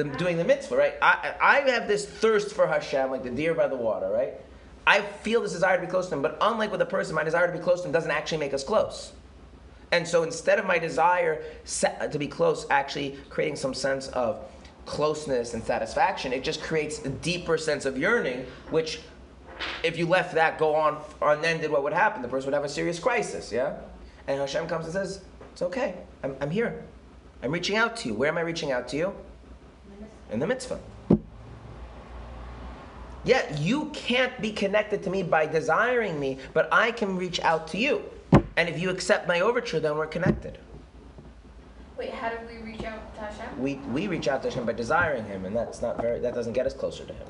[0.00, 0.94] The doing the mitzvah, right?
[1.02, 4.32] I I have this thirst for Hashem, like the deer by the water, right?
[4.86, 7.22] I feel this desire to be close to Him, but unlike with a person, my
[7.22, 9.12] desire to be close to Him doesn't actually make us close.
[9.92, 14.42] And so instead of my desire to be close actually creating some sense of
[14.86, 19.00] closeness and satisfaction, it just creates a deeper sense of yearning, which
[19.82, 22.22] if you left that go on unended, what would happen?
[22.22, 23.76] The person would have a serious crisis, yeah?
[24.28, 25.20] And Hashem comes and says,
[25.52, 25.94] It's okay.
[26.22, 26.82] I'm, I'm here.
[27.42, 28.14] I'm reaching out to you.
[28.14, 29.14] Where am I reaching out to you?
[30.30, 30.78] In the mitzvah.
[33.24, 37.68] Yet you can't be connected to me by desiring me, but I can reach out
[37.68, 38.02] to you.
[38.56, 40.58] And if you accept my overture, then we're connected.
[41.98, 43.60] Wait, how do we reach out to Hashem?
[43.60, 46.18] We, we reach out to Hashem by desiring Him, and that's not very.
[46.18, 47.26] That doesn't get us closer to Him,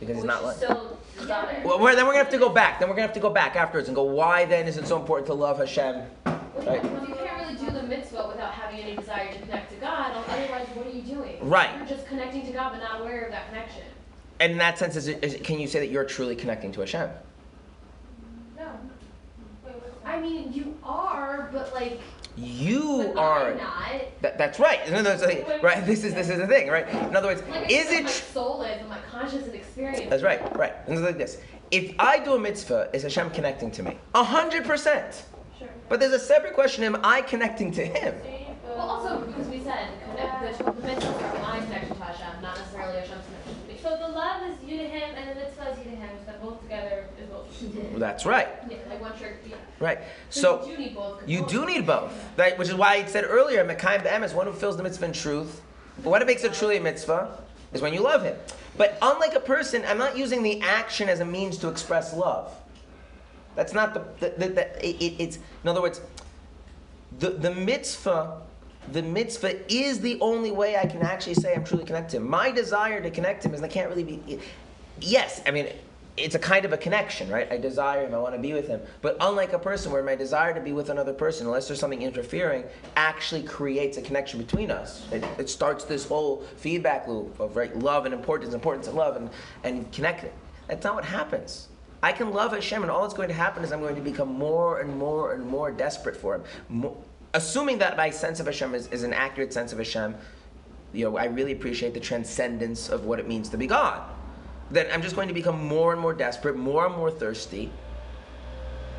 [0.00, 0.56] because He's not like.
[0.56, 1.62] still desire.
[1.64, 2.80] Well, we're, then we're gonna have to go back.
[2.80, 4.02] Then we're gonna have to go back afterwards and go.
[4.02, 6.02] Why then is it so important to love Hashem?
[6.66, 7.18] Right.
[11.50, 11.76] Right.
[11.76, 13.82] You're just connecting to God, but not aware of that connection.
[14.38, 16.70] And in that sense, is it, is it, can you say that you're truly connecting
[16.72, 17.10] to Hashem?
[18.56, 18.68] No.
[20.04, 22.00] I mean, you are, but like,
[22.36, 23.54] You but are.
[24.20, 24.88] That, that's right.
[24.92, 25.84] No, no, it's like- right.
[25.84, 26.88] This is this is the thing, right?
[26.88, 28.04] In other words, Like is it?
[28.04, 30.08] my soul is, and my conscious and experience.
[30.08, 30.74] That's right, right.
[30.86, 31.38] And it's like this.
[31.72, 33.98] If I do a mitzvah, is Hashem connecting to me?
[34.14, 35.24] A hundred percent.
[35.58, 35.68] Sure.
[35.88, 38.14] But there's a separate question: Am I connecting to Him?
[38.80, 42.98] Well, also because we said connect, the, the mitzvahs are connection to Hashem, not necessarily
[43.00, 43.82] Hashem's connection to.
[43.82, 46.10] So the love is you to him and the mitzvah is you to him.
[46.26, 47.98] So both together is both.
[47.98, 49.36] That's right, Yeah, like one trick.
[49.46, 49.56] Yeah.
[49.80, 49.98] right.
[50.30, 51.28] So, So you do need both.
[51.28, 52.56] you do need both, right?
[52.58, 55.60] Which is why I said earlier, Mekayim Be'emes, one who fills the mitzvah in truth.
[56.02, 57.38] But what makes it truly a mitzvah
[57.74, 58.36] is when you love Him.
[58.78, 62.50] But unlike a person, I'm not using the action as a means to express love.
[63.56, 66.00] That's not the, the, the, the it- it's in other words,
[67.18, 68.40] the the mitzvah,
[68.92, 72.28] the mitzvah is the only way I can actually say I'm truly connected to him.
[72.28, 74.40] My desire to connect to him is I can't really be.
[75.00, 75.68] Yes, I mean
[76.16, 77.50] it's a kind of a connection, right?
[77.50, 78.80] I desire him, I want to be with him.
[79.00, 82.02] But unlike a person where my desire to be with another person, unless there's something
[82.02, 82.64] interfering,
[82.96, 85.06] actually creates a connection between us.
[85.12, 89.16] It, it starts this whole feedback loop of right love and importance, importance and love,
[89.16, 89.30] and
[89.64, 90.32] and connecting.
[90.68, 91.68] That's not what happens.
[92.02, 94.28] I can love Hashem, and all that's going to happen is I'm going to become
[94.28, 96.44] more and more and more desperate for Him.
[96.68, 97.04] Mo-
[97.34, 100.14] assuming that my sense of Hashem is, is an accurate sense of Hashem,
[100.92, 104.02] you know, I really appreciate the transcendence of what it means to be God.
[104.70, 107.70] then I'm just going to become more and more desperate, more and more thirsty,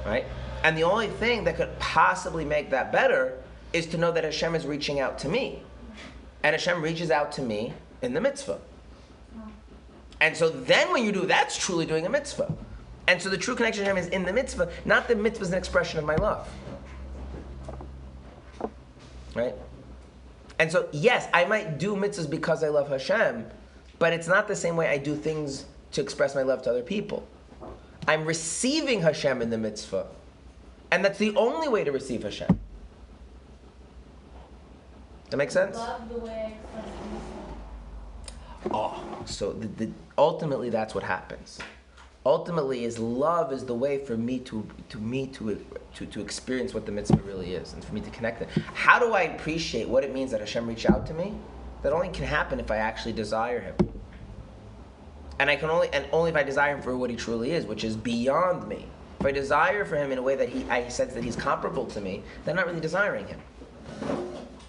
[0.05, 0.25] right?
[0.63, 3.37] And the only thing that could possibly make that better
[3.73, 5.63] is to know that Hashem is reaching out to me.
[6.43, 8.59] And Hashem reaches out to me in the mitzvah.
[10.19, 12.53] And so then when you do, that's truly doing a mitzvah.
[13.07, 15.49] And so the true connection to Hashem is in the mitzvah, not the mitzvah is
[15.51, 16.47] an expression of my love.
[19.35, 19.55] Right?
[20.59, 23.45] And so, yes, I might do mitzvahs because I love Hashem,
[23.99, 26.83] but it's not the same way I do things to express my love to other
[26.83, 27.27] people.
[28.07, 30.07] I'm receiving Hashem in the mitzvah.
[30.91, 32.59] And that's the only way to receive Hashem.
[35.29, 35.77] That makes sense?
[35.77, 37.31] Love the way I express myself.
[38.71, 41.57] Oh, ah, so the, the, ultimately that's what happens.
[42.23, 45.65] Ultimately, is love is the way for me to to me to,
[45.95, 48.49] to to experience what the mitzvah really is, and for me to connect it.
[48.75, 51.33] How do I appreciate what it means that Hashem reached out to me?
[51.81, 53.75] That only can happen if I actually desire Him,
[55.39, 57.65] and I can only and only if I desire Him for what He truly is,
[57.65, 58.85] which is beyond me.
[59.19, 61.87] If I desire for Him in a way that He I sense that He's comparable
[61.87, 63.39] to me, then I'm not really desiring Him.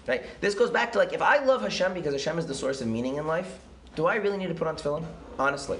[0.07, 0.23] Right?
[0.41, 2.87] This goes back to like if I love Hashem because Hashem is the source of
[2.87, 3.59] meaning in life,
[3.95, 5.05] do I really need to put on tefillin?
[5.37, 5.77] Honestly.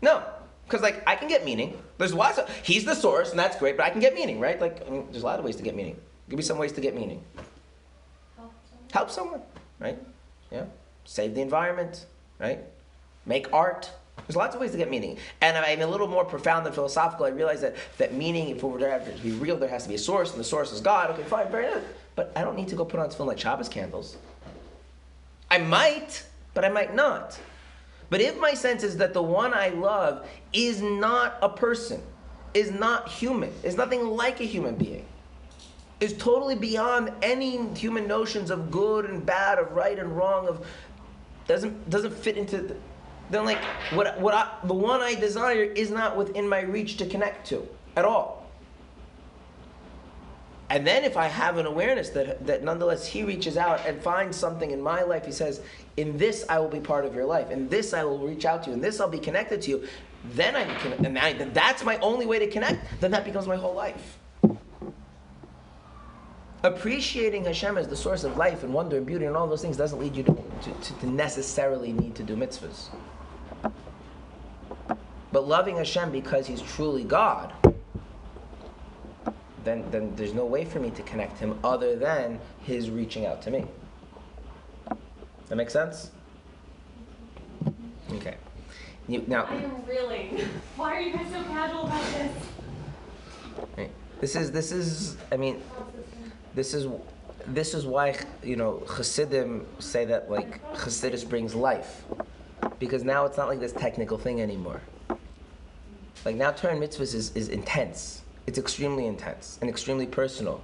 [0.00, 0.22] No.
[0.68, 1.80] Because like I can get meaning.
[1.96, 4.60] There's lots of he's the source and that's great, but I can get meaning, right?
[4.60, 5.98] Like I mean, there's a lot of ways to get meaning.
[6.28, 7.22] Give me some ways to get meaning.
[8.36, 8.88] Help someone.
[8.92, 9.42] Help someone,
[9.80, 9.98] right?
[10.50, 10.64] Yeah.
[11.04, 12.04] Save the environment,
[12.38, 12.60] right?
[13.24, 13.90] Make art.
[14.26, 15.16] There's lots of ways to get meaning.
[15.40, 17.24] And I'm a little more profound than philosophical.
[17.24, 19.98] I realize that, that meaning, if we're to be real, there has to be a
[19.98, 21.10] source, and the source is God.
[21.12, 21.84] Okay, fine, very good.
[22.14, 24.16] But I don't need to go put on tefillin like Shabbos candles.
[25.50, 27.38] I might, but I might not.
[28.10, 32.02] But if my sense is that the one I love is not a person,
[32.54, 35.04] is not human, is nothing like a human being,
[36.00, 40.66] is totally beyond any human notions of good and bad, of right and wrong, of
[41.46, 42.76] doesn't doesn't fit into the,
[43.30, 47.06] then like what what I, the one I desire is not within my reach to
[47.06, 48.46] connect to at all.
[50.70, 54.36] And then if I have an awareness that, that nonetheless he reaches out and finds
[54.36, 55.62] something in my life, he says,
[55.98, 58.62] in this I will be part of your life, in this I will reach out
[58.64, 59.88] to you, in this I'll be connected to you,
[60.34, 63.48] then I'm conne- and I, then that's my only way to connect, then that becomes
[63.48, 64.18] my whole life.
[66.62, 69.76] Appreciating Hashem as the source of life and wonder and beauty and all those things
[69.76, 72.88] doesn't lead you to, to, to necessarily need to do mitzvahs.
[75.30, 77.52] But loving Hashem because He's truly God,
[79.64, 83.42] then, then there's no way for me to connect Him other than His reaching out
[83.42, 83.66] to me.
[85.48, 86.10] That makes sense?
[88.12, 88.36] Okay.
[89.06, 90.38] You, now, I am reeling.
[90.76, 92.32] Why are you guys so casual about this?
[93.76, 93.90] right.
[94.20, 95.62] this is this is I mean,
[96.54, 96.86] this is
[97.46, 102.04] this is why you know Chassidim say that like Chassidus brings life,
[102.78, 104.82] because now it's not like this technical thing anymore.
[106.24, 108.22] Like now, Torah mitzvahs is, is intense.
[108.46, 110.62] It's extremely intense and extremely personal.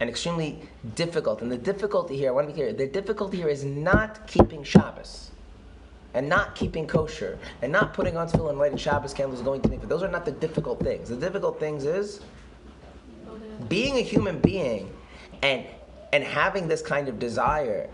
[0.00, 0.62] And extremely
[0.94, 1.42] difficult.
[1.42, 4.64] And the difficulty here, I want to be clear, the difficulty here is not keeping
[4.64, 5.30] Shabbos.
[6.14, 7.38] And not keeping kosher.
[7.62, 9.88] And not putting on tefillin and lighting Shabbos candles going to mikveh.
[9.88, 11.10] Those are not the difficult things.
[11.10, 12.20] The difficult things is
[13.68, 14.90] being a human being
[15.42, 15.64] and
[16.12, 17.88] and having this kind of desire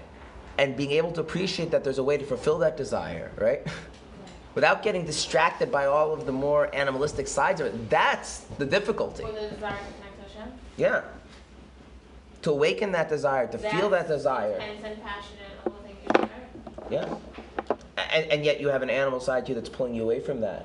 [0.59, 3.67] and being able to appreciate that there's a way to fulfill that desire, right?
[4.55, 7.91] Without getting distracted by all of the more animalistic sides of it.
[7.91, 9.23] That's the difficulty.
[9.23, 10.53] For the desire to connect to Hashem.
[10.79, 11.03] Yeah.
[12.47, 14.53] To awaken that desire, to feel that desire.
[14.53, 16.31] Intense and passionate, the whole thing.
[16.89, 17.17] Yeah.
[17.97, 20.43] And, and yet you have an animal side to you that's pulling you away from
[20.43, 20.65] that.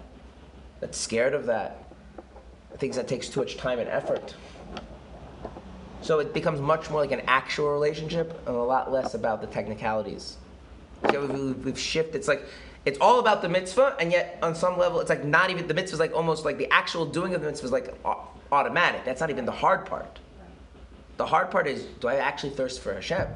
[0.80, 1.92] That's scared of that.
[2.78, 4.36] Thinks that takes too much time and effort.
[6.04, 9.48] So it becomes much more like an actual relationship and a lot less about the
[9.48, 10.38] technicalities.
[11.10, 12.14] So we've, we've shifted.
[12.14, 12.46] It's like
[12.86, 15.74] it's all about the mitzvah, and yet on some level, it's like not even the
[15.74, 17.92] mitzvah is like almost like the actual doing of the mitzvah is like
[18.52, 19.04] automatic.
[19.04, 20.20] That's not even the hard part.
[21.22, 23.28] The hard part is do I actually thirst for Hashem?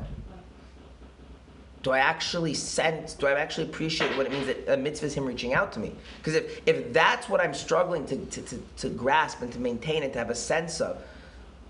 [1.84, 5.14] Do I actually sense, do I actually appreciate what it means that a mitzvah is
[5.14, 5.92] Him reaching out to me?
[6.18, 10.02] Because if, if that's what I'm struggling to, to, to, to grasp and to maintain
[10.02, 11.00] and to have a sense of,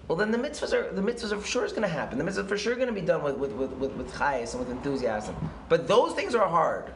[0.08, 2.18] well, then the mitzvahs are the mitzvahs are for sure is going to happen.
[2.18, 4.54] The mitzvahs are for sure going to be done with with with with, with chayas
[4.54, 5.36] and with enthusiasm.
[5.68, 6.94] But those things are hard,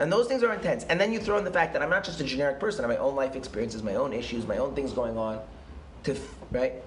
[0.00, 0.82] and those things are intense.
[0.88, 2.84] And then you throw in the fact that I'm not just a generic person.
[2.84, 5.38] I have my own life experiences, my own issues, my own things going on.
[6.02, 6.16] To
[6.50, 6.82] right,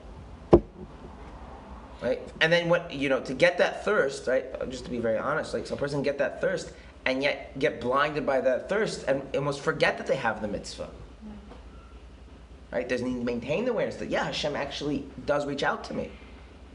[2.03, 4.45] right, and then what you know to get that thirst, right?
[4.69, 6.71] Just to be very honest, like some person get that thirst
[7.05, 10.89] and yet get blinded by that thirst and almost forget that they have the mitzvah
[12.73, 12.89] right?
[12.89, 16.09] There's need to maintain the awareness that yeah, Hashem actually does reach out to me,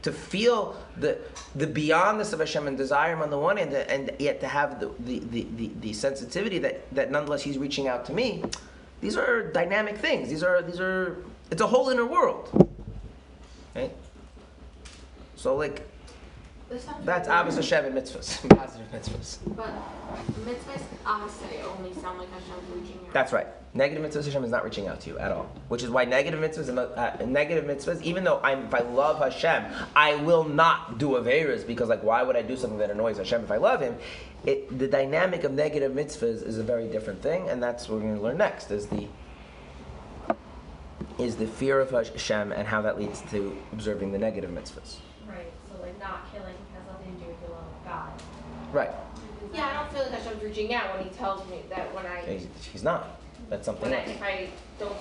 [0.01, 1.17] to feel the
[1.55, 4.79] the beyondness of Hashem and desire Him on the one end, and yet to have
[4.79, 8.43] the the, the, the, the sensitivity that, that nonetheless He's reaching out to me.
[9.01, 10.29] These are dynamic things.
[10.29, 11.17] These are these are
[11.51, 12.49] it's a whole inner world.
[13.75, 13.91] Right?
[15.39, 15.87] So like
[16.69, 19.37] that's really Abbas weird, Hashem and mitzvahs, positive mitzvahs.
[19.55, 19.71] But
[20.43, 23.13] mitzvahs obviously only sound like Hashem's reaching out.
[23.13, 23.47] That's right.
[23.73, 25.49] Negative mitzvahs Hashem is not reaching out to you at all.
[25.69, 29.63] Which is why negative mitzvahs, uh, negative mitzvahs, even though I'm, if I love Hashem,
[29.95, 33.45] I will not do averas because like why would I do something that annoys Hashem
[33.45, 33.95] if I love Him?
[34.45, 38.07] It, the dynamic of negative mitzvahs is a very different thing, and that's what we're
[38.07, 38.71] going to learn next.
[38.71, 39.07] Is the
[41.17, 44.97] is the fear of Hashem and how that leads to observing the negative mitzvahs.
[45.99, 48.11] Right, not killing has nothing to do with the love of God.
[48.71, 48.89] Right.
[49.53, 52.21] Yeah, I don't feel like Hashem's reaching out when He tells me that when I
[52.21, 53.19] He's, he's not.
[53.49, 54.95] That's something when I if I don't.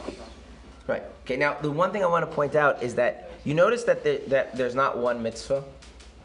[0.86, 1.02] Right.
[1.24, 1.36] Okay.
[1.36, 4.22] Now, the one thing I want to point out is that you notice that the,
[4.28, 5.62] that there's not one mitzvah.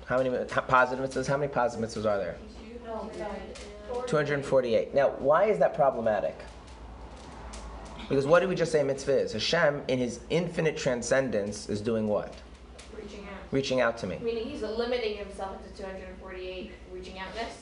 [0.06, 1.28] How many how- positive mitzvahs?
[1.28, 2.38] How many positive mitzvahs are there?
[2.86, 4.02] No, no.
[4.08, 4.94] 248.
[4.94, 6.36] Now, why is that problematic?
[8.10, 9.34] Because what did we just say mitzvah is?
[9.34, 12.34] Hashem, in His infinite transcendence, is doing what?
[13.54, 13.98] Reaching out.
[14.00, 14.18] To me.
[14.22, 17.54] Meaning He's limiting Himself to 248 reaching out this.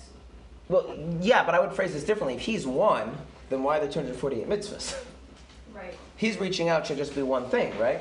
[0.70, 2.36] Well, yeah, but I would phrase this differently.
[2.36, 3.18] If He's one,
[3.50, 5.04] then why are there 248 mitzvahs?
[5.76, 5.94] Right.
[6.18, 8.00] He's reaching out should just be one thing, right?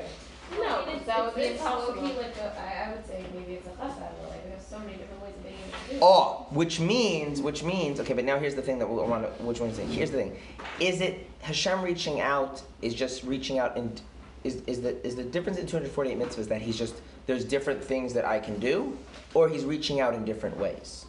[0.57, 2.01] No, I mean, it's, that would be it's impossible.
[2.01, 4.79] low-key like a, I, I would say maybe it's a chesed, but like there's so
[4.79, 5.99] many different ways of being able to do it.
[6.01, 9.43] Oh, which means, which means, okay, but now here's the thing that we'll want to,
[9.43, 9.87] which one is it?
[9.87, 10.37] Here's the thing.
[10.79, 14.01] Is it Hashem reaching out is just reaching out and
[14.43, 16.95] is, is the is the difference in 248 mitzvahs that he's just
[17.27, 18.97] there's different things that I can do,
[19.33, 21.05] or he's reaching out in different ways.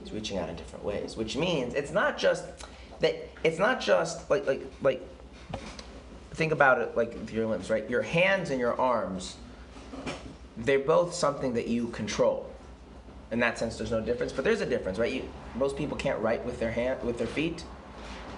[0.00, 2.44] He's reaching out in different ways, which means it's not just
[3.00, 5.02] that it's not just like like like
[6.32, 7.88] think about it like your limbs, right?
[7.88, 9.36] Your hands and your arms,
[10.56, 12.48] they're both something that you control.
[13.30, 15.12] In that sense, there's no difference, but there's a difference, right?
[15.12, 17.64] You, most people can't write with their hand with their feet,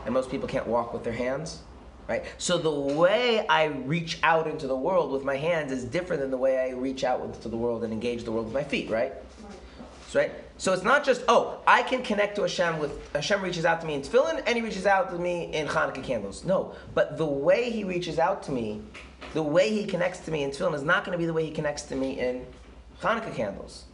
[0.04, 1.62] and most people can't walk with their hands,
[2.08, 2.24] right?
[2.38, 6.30] So the way I reach out into the world with my hands is different than
[6.30, 8.90] the way I reach out into the world and engage the world with my feet,
[8.90, 9.12] right?
[10.08, 10.32] So, right?
[10.56, 13.86] So it's not just oh I can connect to Hashem with Hashem reaches out to
[13.86, 16.44] me in tefillin and He reaches out to me in Hanukkah candles.
[16.44, 18.82] No, but the way He reaches out to me,
[19.32, 21.44] the way He connects to me in tefillin is not going to be the way
[21.44, 22.46] He connects to me in
[23.00, 23.84] Hanukkah candles.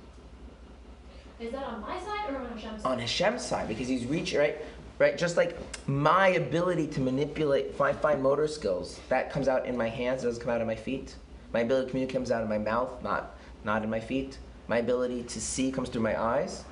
[1.41, 2.93] Is that on my side or on Hashem's side?
[2.93, 4.59] on Hashem's side because he's reaching right,
[5.01, 5.19] right.
[5.19, 5.57] Just like
[5.89, 10.41] my ability to manipulate fine, fine motor skills that comes out in my hands, doesn't
[10.41, 11.17] come out in my feet.
[11.53, 13.35] My ability to communicate comes out of my mouth, not
[13.65, 14.39] not in my feet.
[14.69, 16.65] My ability to see comes through my eyes.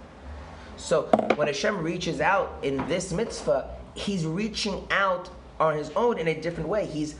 [0.76, 1.04] So
[1.34, 6.40] when Hashem reaches out in this mitzvah, he's reaching out on his own in a
[6.40, 6.86] different way.
[6.86, 7.16] He's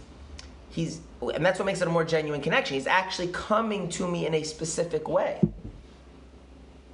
[0.70, 2.74] he's and that's what makes it a more genuine connection.
[2.74, 5.40] He's actually coming to me in a specific way.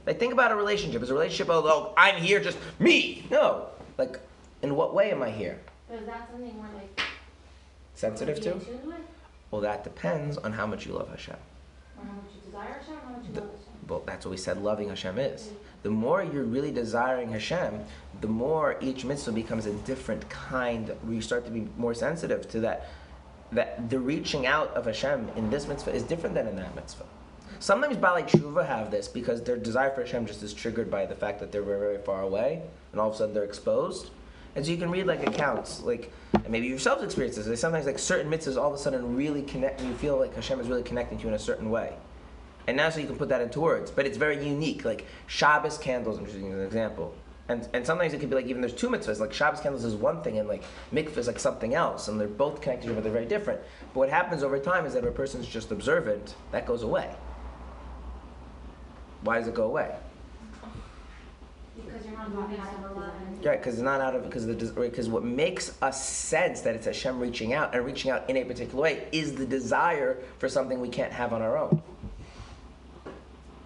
[0.07, 1.03] Like think about a relationship.
[1.03, 3.27] Is a relationship of oh I'm here just me?
[3.31, 3.69] No.
[3.99, 4.21] Like
[4.63, 5.59] in what way am I here?
[5.89, 7.01] But is that something we're like
[7.95, 8.53] Sensitive to?
[8.55, 8.97] in tune with?
[9.51, 11.37] Well, that depends on how much you love Hashem.
[11.99, 13.61] Or how much you desire Hashem, how much you The- love Hashem?
[13.87, 15.51] Well, that's what we said loving Hashem is.
[15.83, 17.85] The more you're really desiring Hashem,
[18.23, 20.97] the more each mitzvah becomes a different kind.
[21.09, 22.89] You start to be more sensitive to that.
[23.53, 27.05] That the reaching out of Hashem in this mitzvah is different than in that mitzvah.
[27.65, 31.15] Sometimes Balei Tshuva have this because their desire for Hashem just is triggered by the
[31.15, 32.61] fact that they're very, very far away,
[32.93, 34.11] and all of a sudden they're exposed.
[34.55, 37.47] And so you can read like accounts, like and maybe yourself experience this.
[37.47, 40.61] Like sometimes like certain mitzvahs all of a sudden really connect, you feel like Hashem
[40.61, 41.95] is really connecting to you in a certain way.
[42.67, 44.85] And now so you can put that into words, but it's very unique.
[44.85, 47.15] Like Shabbos candles, I'm just using as an example.
[47.49, 49.21] And, and sometimes it could be like even there's two mitzvahs.
[49.21, 52.29] Like Shabbos candles is one thing, and like mikvah is like something else, and they're
[52.29, 53.59] both connected, but they're very different.
[53.95, 57.09] But what happens over time is that if a person's just observant, that goes away.
[59.25, 59.95] Why does it go away?
[61.77, 63.11] Because you're not moving out of love.
[63.45, 66.87] Right, because it's not out of because the because what makes us sense that it's
[66.87, 70.81] Hashem reaching out and reaching out in a particular way is the desire for something
[70.81, 71.83] we can't have on our own.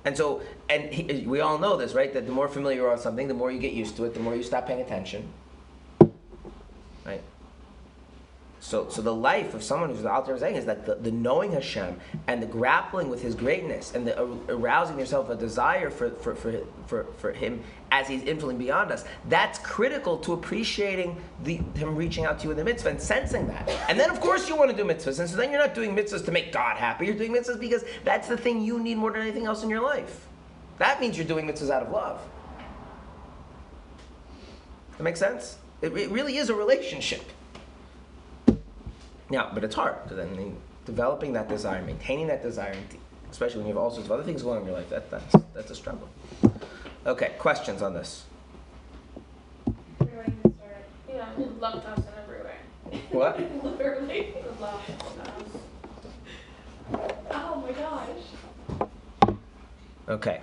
[0.05, 0.41] And so,
[0.71, 2.13] and he, we all know this, right?
[2.15, 4.15] That the more familiar you are with something, the more you get used to it,
[4.15, 5.29] the more you stop paying attention.
[7.05, 7.21] Right?
[8.61, 11.53] So, so the life of someone who's the is saying is that the, the knowing
[11.53, 16.35] Hashem and the grappling with His greatness and the arousing yourself a desire for, for,
[16.35, 17.63] for, for, for Him
[17.93, 22.51] as He's infinitely beyond us, that's critical to appreciating the, Him reaching out to you
[22.51, 23.69] in the mitzvah and sensing that.
[23.89, 25.21] And then, of course, you want to do mitzvahs.
[25.21, 27.07] And so then you're not doing mitzvahs to make God happy.
[27.07, 29.83] You're doing mitzvahs because that's the thing you need more than anything else in your
[29.83, 30.27] life.
[30.79, 32.21] That means you're doing mitzvahs out of love.
[34.97, 35.59] That makes sense?
[35.81, 37.23] It, it really is a relationship.
[39.31, 40.57] Now, but it's hard because then
[40.87, 42.75] developing that desire, maintaining that desire,
[43.31, 44.89] especially when you have all sorts of other things going on in your life.
[44.89, 46.09] That that's that's a struggle.
[47.07, 48.25] Okay, questions on this?
[49.99, 50.85] Where do I even start?
[51.09, 51.29] Yeah,
[51.61, 52.59] love house and everywhere.
[53.11, 53.39] What?
[53.65, 54.35] Literally.
[54.43, 55.59] The love house.
[57.31, 59.29] Oh my gosh.
[60.09, 60.41] Okay.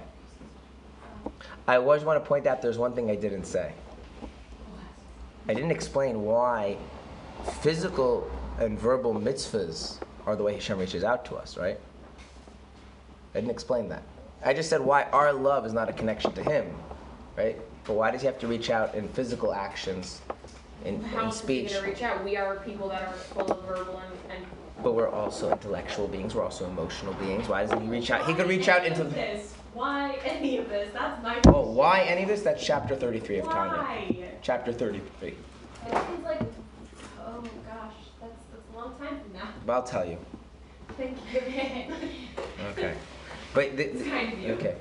[1.67, 3.73] I always want to point out there's one thing I didn't say.
[5.47, 6.77] I didn't explain why
[7.61, 8.29] physical
[8.59, 11.79] and verbal mitzvahs are the way Hashem reaches out to us, right?
[13.33, 14.03] I didn't explain that.
[14.43, 16.73] I just said why our love is not a connection to Him,
[17.37, 17.59] right?
[17.83, 20.21] But why does He have to reach out in physical actions,
[20.85, 22.23] in, How in else is he gonna reach out?
[22.23, 24.45] We are people that are full of verbal and, and
[24.83, 26.35] But we're also intellectual beings.
[26.35, 27.47] We're also emotional beings.
[27.47, 28.25] Why doesn't He reach out?
[28.25, 29.03] He could reach out into.
[29.03, 29.53] this.
[29.73, 30.93] Why any of this?
[30.93, 32.41] That's my Oh, why any of this?
[32.41, 33.81] That's chapter 33 of Tanya.
[33.81, 34.29] Why?
[34.41, 35.35] Chapter 33
[38.85, 39.49] long time from now.
[39.65, 40.17] But I'll tell you.
[40.97, 41.39] Thank you.
[42.71, 42.93] okay.
[43.53, 44.53] But the, the, kind of you.
[44.55, 44.75] okay.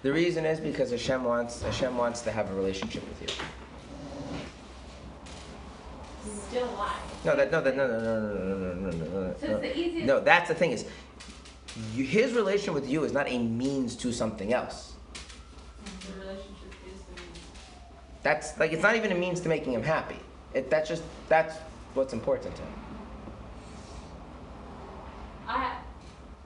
[0.00, 3.28] The reason is because Hashem wants Hashem wants to have a relationship with you.
[6.48, 6.96] Still alive.
[7.26, 9.34] No, that no, that no, no, no, no, no, no, no, no.
[9.38, 10.06] So it's the easiest.
[10.06, 10.86] No, that's the thing is,
[11.92, 14.94] you, his relation with you is not a means to something else.
[15.84, 17.38] The relationship is the means.
[18.22, 20.16] That's like it's not even a means to making him happy.
[20.54, 21.56] It that's just that's
[21.92, 22.87] what's important to him.
[25.48, 25.78] I,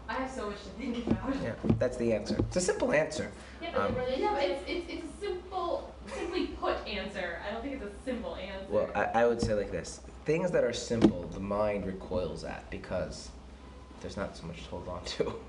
[0.08, 1.34] I have so much to think about.
[1.42, 2.36] Yeah, that's the answer.
[2.38, 3.30] It's a simple answer.
[3.60, 7.40] Yeah, but Um, the yeah, but it's, it's, it's a simple, simply put answer.
[7.46, 8.66] I don't think it's a simple answer.
[8.70, 12.68] Well, I, I would say like this: things that are simple, the mind recoils at
[12.70, 13.30] because
[14.00, 15.34] there's not so much to hold on to.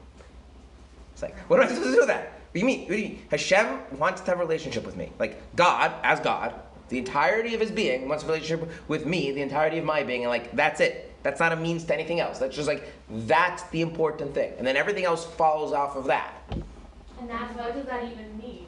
[1.14, 2.24] It's like, what am I supposed to do with that?
[2.24, 2.80] What do you mean?
[2.82, 3.20] What do you mean?
[3.30, 5.12] Hashem wants to have a relationship with me.
[5.20, 6.56] Like God, as God,
[6.90, 10.24] the entirety of His being wants a relationship with me, the entirety of my being,
[10.24, 11.13] and like that's it.
[11.24, 12.38] That's not a means to anything else.
[12.40, 16.34] That's just like that's the important thing, and then everything else follows off of that.
[16.52, 18.68] and that's, what does that even mean?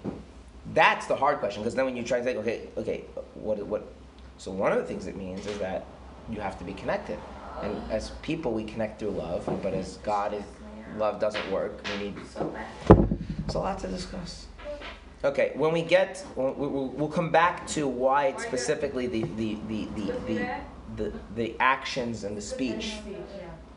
[0.74, 3.04] That's the hard question because then when you try to think, okay, okay,
[3.36, 3.86] what, what?
[4.38, 5.86] So one of the things it means is that
[6.30, 7.20] you have to be connected,
[7.62, 10.44] and as people we connect through love, but as God is,
[10.98, 11.86] love doesn't work.
[12.00, 13.08] We need So bad.
[13.46, 14.48] it's a lot to discuss.
[15.24, 19.58] Okay, when we get, we'll, we'll, we'll come back to why it's specifically the the
[19.68, 20.50] the the the,
[20.96, 22.96] the, the actions and the speech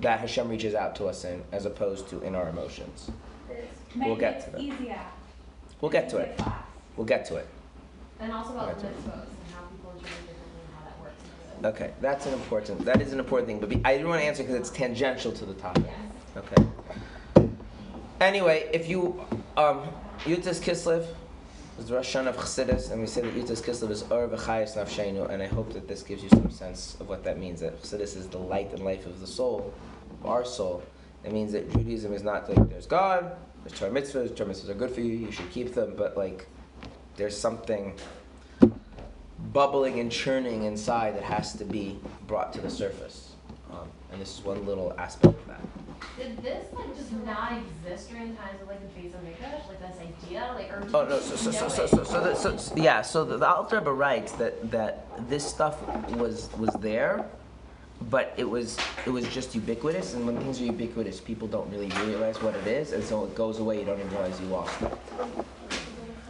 [0.01, 3.11] that Hashem reaches out to us in, as opposed to in our emotions.
[3.97, 4.97] We'll get to that.
[5.81, 6.41] We'll get to it.
[6.97, 7.47] We'll get to it.
[8.21, 10.35] And also about the mitzvahs and how people differently
[10.65, 11.77] and how that works.
[11.77, 12.85] Okay, that's an important.
[12.85, 15.33] That is an important thing, but be, I didn't want to answer because it's tangential
[15.33, 15.85] to the topic.
[16.37, 16.67] Okay.
[18.21, 19.25] Anyway, if you
[19.57, 19.83] um,
[20.25, 21.07] Yud Tes Kislev
[21.87, 24.77] the Rosh Hashanah of Chassidus, and we say that Yud Tes Kislev is Ur v'Chayis
[24.77, 27.61] Nafsheinu, and I hope that this gives you some sense of what that means.
[27.61, 29.73] That Chassidus is the light and life of the soul,
[30.21, 30.83] of our soul.
[31.25, 34.75] It means that Judaism is not like there's God, there's Torah mitzvahs, Torah mitzvahs are
[34.75, 36.49] good for you, you should keep them, but like
[37.17, 37.95] there's something
[39.53, 43.35] bubbling and churning inside that has to be brought to the surface.
[43.71, 45.61] Um, and this is one little aspect of that.
[46.19, 50.01] Did this like just not exist during times of like the Beis Hamikdash, like this
[50.01, 51.21] idea, like or Oh no!
[51.21, 53.03] So so so so so, so, so, so yeah.
[53.03, 55.81] So the, the writes that that this stuff
[56.17, 57.25] was was there,
[58.11, 58.77] but it was
[59.07, 60.15] it was just ubiquitous.
[60.15, 63.37] And when things are ubiquitous, people don't really realize what it is, and so it
[63.37, 63.79] goes away.
[63.79, 64.93] You don't even realize you lost it.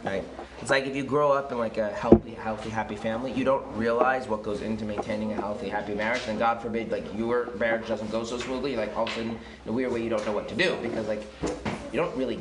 [0.03, 0.23] Right?
[0.61, 3.65] It's like if you grow up in like a healthy, healthy, happy family, you don't
[3.75, 6.21] realize what goes into maintaining a healthy, happy marriage.
[6.27, 9.31] And God forbid, like your marriage doesn't go so smoothly, like all of a sudden,
[9.31, 11.21] in a weird way, you don't know what to do because like
[11.91, 12.39] you don't really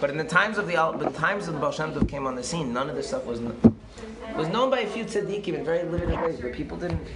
[0.00, 2.26] But in the times of the Al- the times of the Baal Shem Tov came
[2.26, 3.40] on the scene, none of this stuff was
[4.34, 7.06] was known by a few tzaddikim in very limited ways, but people didn't.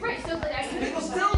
[0.00, 0.24] right?
[0.24, 1.28] So like People still